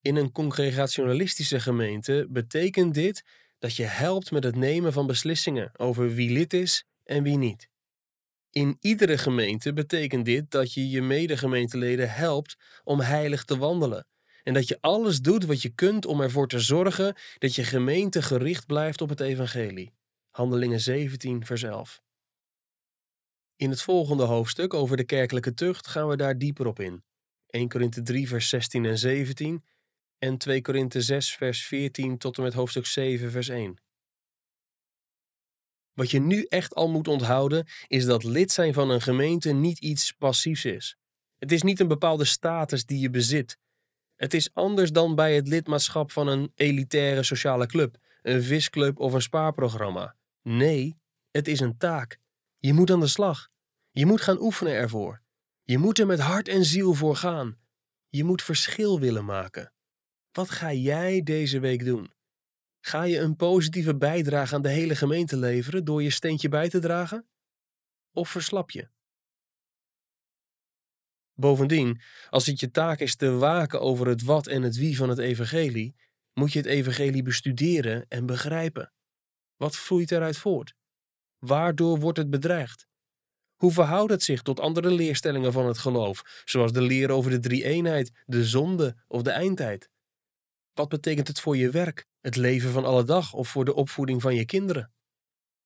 In 0.00 0.16
een 0.16 0.32
congregationalistische 0.32 1.60
gemeente 1.60 2.26
betekent 2.30 2.94
dit 2.94 3.24
dat 3.60 3.76
je 3.76 3.84
helpt 3.84 4.30
met 4.30 4.44
het 4.44 4.56
nemen 4.56 4.92
van 4.92 5.06
beslissingen 5.06 5.70
over 5.76 6.14
wie 6.14 6.30
lid 6.30 6.52
is 6.52 6.84
en 7.04 7.22
wie 7.22 7.36
niet. 7.36 7.68
In 8.50 8.76
iedere 8.80 9.18
gemeente 9.18 9.72
betekent 9.72 10.24
dit 10.24 10.50
dat 10.50 10.74
je 10.74 10.90
je 10.90 11.02
medegemeenteleden 11.02 12.10
helpt 12.10 12.56
om 12.84 13.00
heilig 13.00 13.44
te 13.44 13.58
wandelen 13.58 14.06
en 14.42 14.54
dat 14.54 14.68
je 14.68 14.78
alles 14.80 15.20
doet 15.20 15.44
wat 15.44 15.62
je 15.62 15.68
kunt 15.68 16.06
om 16.06 16.20
ervoor 16.20 16.48
te 16.48 16.60
zorgen 16.60 17.14
dat 17.38 17.54
je 17.54 17.64
gemeente 17.64 18.22
gericht 18.22 18.66
blijft 18.66 19.00
op 19.00 19.08
het 19.08 19.20
evangelie. 19.20 19.92
Handelingen 20.30 20.80
17, 20.80 21.46
vers 21.46 21.62
11. 21.62 22.02
In 23.56 23.70
het 23.70 23.82
volgende 23.82 24.24
hoofdstuk 24.24 24.74
over 24.74 24.96
de 24.96 25.04
kerkelijke 25.04 25.54
tucht 25.54 25.86
gaan 25.86 26.08
we 26.08 26.16
daar 26.16 26.38
dieper 26.38 26.66
op 26.66 26.80
in. 26.80 27.04
1 27.46 27.68
Korinthe 27.68 28.02
3, 28.02 28.28
vers 28.28 28.48
16 28.48 28.84
en 28.84 28.98
17 28.98 29.64
en 30.20 30.38
2 30.38 30.60
Korinthe 30.62 31.00
6, 31.00 31.34
vers 31.34 31.66
14 31.66 32.18
tot 32.18 32.36
en 32.36 32.42
met 32.42 32.54
hoofdstuk 32.54 32.86
7, 32.86 33.30
vers 33.30 33.48
1. 33.48 33.76
Wat 35.92 36.10
je 36.10 36.20
nu 36.20 36.44
echt 36.44 36.74
al 36.74 36.88
moet 36.88 37.08
onthouden, 37.08 37.66
is 37.86 38.04
dat 38.04 38.24
lid 38.24 38.52
zijn 38.52 38.74
van 38.74 38.90
een 38.90 39.00
gemeente 39.00 39.52
niet 39.52 39.78
iets 39.78 40.12
passiefs 40.12 40.64
is. 40.64 40.96
Het 41.38 41.52
is 41.52 41.62
niet 41.62 41.80
een 41.80 41.88
bepaalde 41.88 42.24
status 42.24 42.84
die 42.84 43.00
je 43.00 43.10
bezit. 43.10 43.58
Het 44.16 44.34
is 44.34 44.54
anders 44.54 44.92
dan 44.92 45.14
bij 45.14 45.34
het 45.34 45.48
lidmaatschap 45.48 46.12
van 46.12 46.28
een 46.28 46.52
elitaire 46.54 47.22
sociale 47.22 47.66
club, 47.66 47.96
een 48.22 48.42
visclub 48.42 48.98
of 48.98 49.12
een 49.12 49.22
spaarprogramma. 49.22 50.16
Nee, 50.42 50.98
het 51.30 51.48
is 51.48 51.60
een 51.60 51.76
taak. 51.76 52.18
Je 52.58 52.72
moet 52.72 52.90
aan 52.90 53.00
de 53.00 53.06
slag. 53.06 53.48
Je 53.90 54.06
moet 54.06 54.20
gaan 54.20 54.40
oefenen 54.40 54.72
ervoor. 54.72 55.22
Je 55.62 55.78
moet 55.78 55.98
er 55.98 56.06
met 56.06 56.20
hart 56.20 56.48
en 56.48 56.64
ziel 56.64 56.94
voor 56.94 57.16
gaan. 57.16 57.58
Je 58.08 58.24
moet 58.24 58.42
verschil 58.42 59.00
willen 59.00 59.24
maken. 59.24 59.72
Wat 60.32 60.50
ga 60.50 60.72
jij 60.72 61.22
deze 61.22 61.60
week 61.60 61.84
doen? 61.84 62.12
Ga 62.80 63.02
je 63.02 63.18
een 63.18 63.36
positieve 63.36 63.96
bijdrage 63.96 64.54
aan 64.54 64.62
de 64.62 64.68
hele 64.68 64.96
gemeente 64.96 65.36
leveren 65.36 65.84
door 65.84 66.02
je 66.02 66.10
steentje 66.10 66.48
bij 66.48 66.68
te 66.68 66.78
dragen? 66.78 67.28
Of 68.12 68.28
verslap 68.28 68.70
je? 68.70 68.88
Bovendien, 71.34 72.00
als 72.28 72.46
het 72.46 72.60
je 72.60 72.70
taak 72.70 73.00
is 73.00 73.16
te 73.16 73.30
waken 73.30 73.80
over 73.80 74.06
het 74.06 74.22
wat 74.22 74.46
en 74.46 74.62
het 74.62 74.76
wie 74.76 74.96
van 74.96 75.08
het 75.08 75.18
evangelie, 75.18 75.94
moet 76.32 76.52
je 76.52 76.58
het 76.58 76.68
evangelie 76.68 77.22
bestuderen 77.22 78.06
en 78.08 78.26
begrijpen. 78.26 78.92
Wat 79.56 79.76
vloeit 79.76 80.10
eruit 80.10 80.36
voort? 80.36 80.74
Waardoor 81.38 82.00
wordt 82.00 82.18
het 82.18 82.30
bedreigd? 82.30 82.86
Hoe 83.56 83.72
verhoudt 83.72 84.10
het 84.10 84.22
zich 84.22 84.42
tot 84.42 84.60
andere 84.60 84.90
leerstellingen 84.90 85.52
van 85.52 85.66
het 85.66 85.78
geloof, 85.78 86.42
zoals 86.44 86.72
de 86.72 86.82
leer 86.82 87.10
over 87.10 87.30
de 87.30 87.38
drie-eenheid, 87.38 88.22
de 88.26 88.44
zonde 88.44 89.04
of 89.08 89.22
de 89.22 89.30
eindtijd? 89.30 89.90
Wat 90.80 90.88
betekent 90.88 91.28
het 91.28 91.40
voor 91.40 91.56
je 91.56 91.70
werk, 91.70 92.06
het 92.20 92.36
leven 92.36 92.70
van 92.70 92.84
alle 92.84 93.04
dag 93.04 93.32
of 93.32 93.48
voor 93.48 93.64
de 93.64 93.74
opvoeding 93.74 94.22
van 94.22 94.34
je 94.34 94.44
kinderen? 94.44 94.92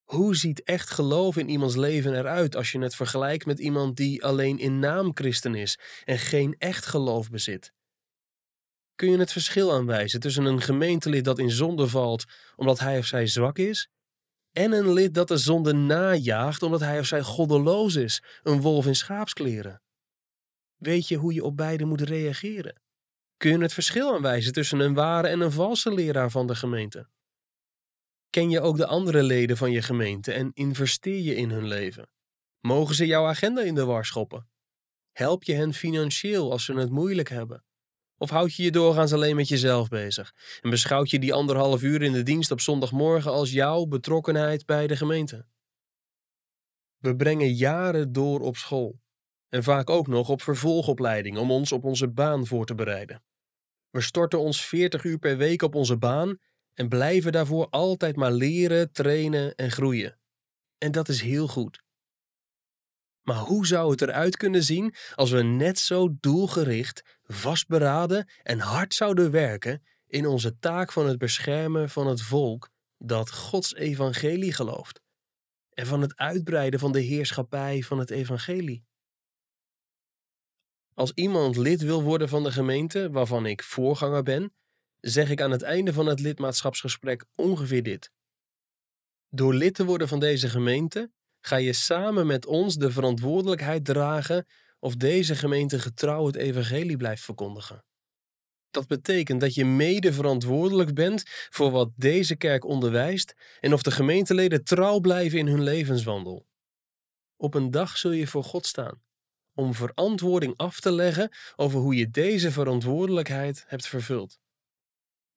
Hoe 0.02 0.36
ziet 0.36 0.62
echt 0.62 0.90
geloof 0.90 1.36
in 1.36 1.48
iemands 1.48 1.76
leven 1.76 2.14
eruit 2.14 2.56
als 2.56 2.72
je 2.72 2.78
het 2.78 2.94
vergelijkt 2.94 3.46
met 3.46 3.58
iemand 3.58 3.96
die 3.96 4.24
alleen 4.24 4.58
in 4.58 4.78
naam 4.78 5.10
christen 5.14 5.54
is 5.54 5.78
en 6.04 6.18
geen 6.18 6.54
echt 6.58 6.86
geloof 6.86 7.30
bezit? 7.30 7.72
Kun 8.94 9.10
je 9.10 9.18
het 9.18 9.32
verschil 9.32 9.72
aanwijzen 9.72 10.20
tussen 10.20 10.44
een 10.44 10.60
gemeentelid 10.60 11.24
dat 11.24 11.38
in 11.38 11.50
zonde 11.50 11.88
valt 11.88 12.24
omdat 12.56 12.78
hij 12.78 12.98
of 12.98 13.06
zij 13.06 13.26
zwak 13.26 13.58
is, 13.58 13.88
en 14.52 14.72
een 14.72 14.92
lid 14.92 15.14
dat 15.14 15.28
de 15.28 15.38
zonde 15.38 15.72
najaagt 15.72 16.62
omdat 16.62 16.80
hij 16.80 16.98
of 16.98 17.06
zij 17.06 17.22
goddeloos 17.22 17.94
is, 17.94 18.22
een 18.42 18.60
wolf 18.60 18.86
in 18.86 18.96
schaapskleren? 18.96 19.82
Weet 20.76 21.08
je 21.08 21.16
hoe 21.16 21.34
je 21.34 21.44
op 21.44 21.56
beide 21.56 21.84
moet 21.84 22.00
reageren? 22.00 22.82
Kun 23.44 23.52
je 23.52 23.58
het 23.58 23.72
verschil 23.72 24.14
aanwijzen 24.14 24.52
tussen 24.52 24.80
een 24.80 24.94
ware 24.94 25.28
en 25.28 25.40
een 25.40 25.52
valse 25.52 25.94
leraar 25.94 26.30
van 26.30 26.46
de 26.46 26.54
gemeente? 26.54 27.08
Ken 28.30 28.50
je 28.50 28.60
ook 28.60 28.76
de 28.76 28.86
andere 28.86 29.22
leden 29.22 29.56
van 29.56 29.70
je 29.70 29.82
gemeente 29.82 30.32
en 30.32 30.50
investeer 30.52 31.20
je 31.20 31.34
in 31.34 31.50
hun 31.50 31.66
leven? 31.66 32.10
Mogen 32.60 32.94
ze 32.94 33.06
jouw 33.06 33.26
agenda 33.26 33.62
in 33.62 33.74
de 33.74 33.84
war 33.84 34.04
schoppen? 34.04 34.48
Help 35.12 35.42
je 35.42 35.54
hen 35.54 35.74
financieel 35.74 36.50
als 36.50 36.64
ze 36.64 36.74
het 36.74 36.90
moeilijk 36.90 37.28
hebben? 37.28 37.64
Of 38.16 38.30
houd 38.30 38.54
je 38.54 38.62
je 38.62 38.70
doorgaans 38.70 39.12
alleen 39.12 39.36
met 39.36 39.48
jezelf 39.48 39.88
bezig 39.88 40.34
en 40.60 40.70
beschouwt 40.70 41.10
je 41.10 41.18
die 41.18 41.34
anderhalf 41.34 41.82
uur 41.82 42.02
in 42.02 42.12
de 42.12 42.22
dienst 42.22 42.50
op 42.50 42.60
zondagmorgen 42.60 43.30
als 43.32 43.52
jouw 43.52 43.84
betrokkenheid 43.84 44.66
bij 44.66 44.86
de 44.86 44.96
gemeente? 44.96 45.46
We 46.96 47.16
brengen 47.16 47.52
jaren 47.52 48.12
door 48.12 48.40
op 48.40 48.56
school 48.56 49.00
en 49.48 49.62
vaak 49.62 49.90
ook 49.90 50.06
nog 50.06 50.28
op 50.28 50.42
vervolgopleiding 50.42 51.38
om 51.38 51.50
ons 51.50 51.72
op 51.72 51.84
onze 51.84 52.08
baan 52.08 52.46
voor 52.46 52.66
te 52.66 52.74
bereiden. 52.74 53.22
We 53.94 54.00
storten 54.00 54.38
ons 54.38 54.66
40 54.66 55.04
uur 55.04 55.18
per 55.18 55.36
week 55.36 55.62
op 55.62 55.74
onze 55.74 55.96
baan 55.96 56.38
en 56.72 56.88
blijven 56.88 57.32
daarvoor 57.32 57.68
altijd 57.68 58.16
maar 58.16 58.32
leren, 58.32 58.92
trainen 58.92 59.54
en 59.54 59.70
groeien. 59.70 60.18
En 60.78 60.92
dat 60.92 61.08
is 61.08 61.20
heel 61.20 61.48
goed. 61.48 61.82
Maar 63.22 63.36
hoe 63.36 63.66
zou 63.66 63.90
het 63.90 64.02
eruit 64.02 64.36
kunnen 64.36 64.62
zien 64.62 64.94
als 65.14 65.30
we 65.30 65.42
net 65.42 65.78
zo 65.78 66.16
doelgericht, 66.20 67.18
vastberaden 67.22 68.30
en 68.42 68.58
hard 68.58 68.94
zouden 68.94 69.30
werken 69.30 69.82
in 70.06 70.26
onze 70.26 70.58
taak 70.58 70.92
van 70.92 71.06
het 71.06 71.18
beschermen 71.18 71.90
van 71.90 72.06
het 72.06 72.22
volk 72.22 72.70
dat 72.98 73.30
Gods 73.30 73.74
evangelie 73.74 74.52
gelooft 74.52 75.00
en 75.70 75.86
van 75.86 76.00
het 76.00 76.16
uitbreiden 76.16 76.80
van 76.80 76.92
de 76.92 77.00
heerschappij 77.00 77.82
van 77.82 77.98
het 77.98 78.10
evangelie? 78.10 78.84
Als 80.94 81.12
iemand 81.14 81.56
lid 81.56 81.82
wil 81.82 82.02
worden 82.02 82.28
van 82.28 82.42
de 82.42 82.52
gemeente 82.52 83.10
waarvan 83.10 83.46
ik 83.46 83.62
voorganger 83.62 84.22
ben, 84.22 84.54
zeg 85.00 85.30
ik 85.30 85.40
aan 85.40 85.50
het 85.50 85.62
einde 85.62 85.92
van 85.92 86.06
het 86.06 86.20
lidmaatschapsgesprek 86.20 87.24
ongeveer 87.34 87.82
dit. 87.82 88.12
Door 89.28 89.54
lid 89.54 89.74
te 89.74 89.84
worden 89.84 90.08
van 90.08 90.20
deze 90.20 90.48
gemeente 90.48 91.10
ga 91.40 91.56
je 91.56 91.72
samen 91.72 92.26
met 92.26 92.46
ons 92.46 92.74
de 92.76 92.90
verantwoordelijkheid 92.90 93.84
dragen 93.84 94.46
of 94.78 94.96
deze 94.96 95.34
gemeente 95.34 95.78
getrouw 95.78 96.26
het 96.26 96.36
evangelie 96.36 96.96
blijft 96.96 97.22
verkondigen. 97.22 97.84
Dat 98.70 98.86
betekent 98.86 99.40
dat 99.40 99.54
je 99.54 99.64
mede 99.64 100.12
verantwoordelijk 100.12 100.94
bent 100.94 101.22
voor 101.50 101.70
wat 101.70 101.90
deze 101.96 102.36
kerk 102.36 102.64
onderwijst 102.64 103.34
en 103.60 103.72
of 103.72 103.82
de 103.82 103.90
gemeenteleden 103.90 104.64
trouw 104.64 105.00
blijven 105.00 105.38
in 105.38 105.46
hun 105.46 105.62
levenswandel. 105.62 106.46
Op 107.36 107.54
een 107.54 107.70
dag 107.70 107.96
zul 107.96 108.10
je 108.10 108.26
voor 108.26 108.44
God 108.44 108.66
staan 108.66 109.02
om 109.54 109.74
verantwoording 109.74 110.56
af 110.56 110.80
te 110.80 110.92
leggen 110.92 111.30
over 111.56 111.80
hoe 111.80 111.94
je 111.94 112.10
deze 112.10 112.52
verantwoordelijkheid 112.52 113.64
hebt 113.66 113.86
vervuld. 113.86 114.38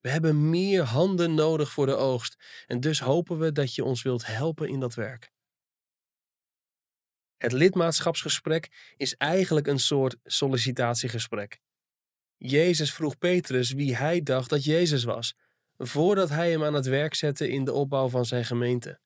We 0.00 0.10
hebben 0.10 0.50
meer 0.50 0.82
handen 0.82 1.34
nodig 1.34 1.70
voor 1.70 1.86
de 1.86 1.94
oogst 1.94 2.36
en 2.66 2.80
dus 2.80 3.00
hopen 3.00 3.38
we 3.38 3.52
dat 3.52 3.74
je 3.74 3.84
ons 3.84 4.02
wilt 4.02 4.26
helpen 4.26 4.68
in 4.68 4.80
dat 4.80 4.94
werk. 4.94 5.32
Het 7.36 7.52
lidmaatschapsgesprek 7.52 8.92
is 8.96 9.14
eigenlijk 9.14 9.66
een 9.66 9.78
soort 9.78 10.16
sollicitatiegesprek. 10.24 11.60
Jezus 12.36 12.94
vroeg 12.94 13.18
Petrus 13.18 13.72
wie 13.72 13.96
hij 13.96 14.22
dacht 14.22 14.50
dat 14.50 14.64
Jezus 14.64 15.04
was, 15.04 15.36
voordat 15.76 16.28
hij 16.28 16.50
hem 16.50 16.64
aan 16.64 16.74
het 16.74 16.86
werk 16.86 17.14
zette 17.14 17.48
in 17.48 17.64
de 17.64 17.72
opbouw 17.72 18.08
van 18.08 18.24
zijn 18.24 18.44
gemeente. 18.44 19.00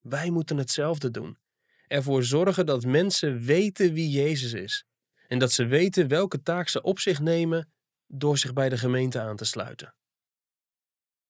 Wij 0.00 0.30
moeten 0.30 0.56
hetzelfde 0.56 1.10
doen 1.10 1.38
ervoor 1.86 2.24
zorgen 2.24 2.66
dat 2.66 2.84
mensen 2.84 3.38
weten 3.38 3.92
wie 3.92 4.10
Jezus 4.10 4.52
is 4.52 4.84
en 5.28 5.38
dat 5.38 5.52
ze 5.52 5.66
weten 5.66 6.08
welke 6.08 6.42
taak 6.42 6.68
ze 6.68 6.82
op 6.82 6.98
zich 6.98 7.20
nemen 7.20 7.72
door 8.06 8.38
zich 8.38 8.52
bij 8.52 8.68
de 8.68 8.78
gemeente 8.78 9.20
aan 9.20 9.36
te 9.36 9.44
sluiten. 9.44 9.94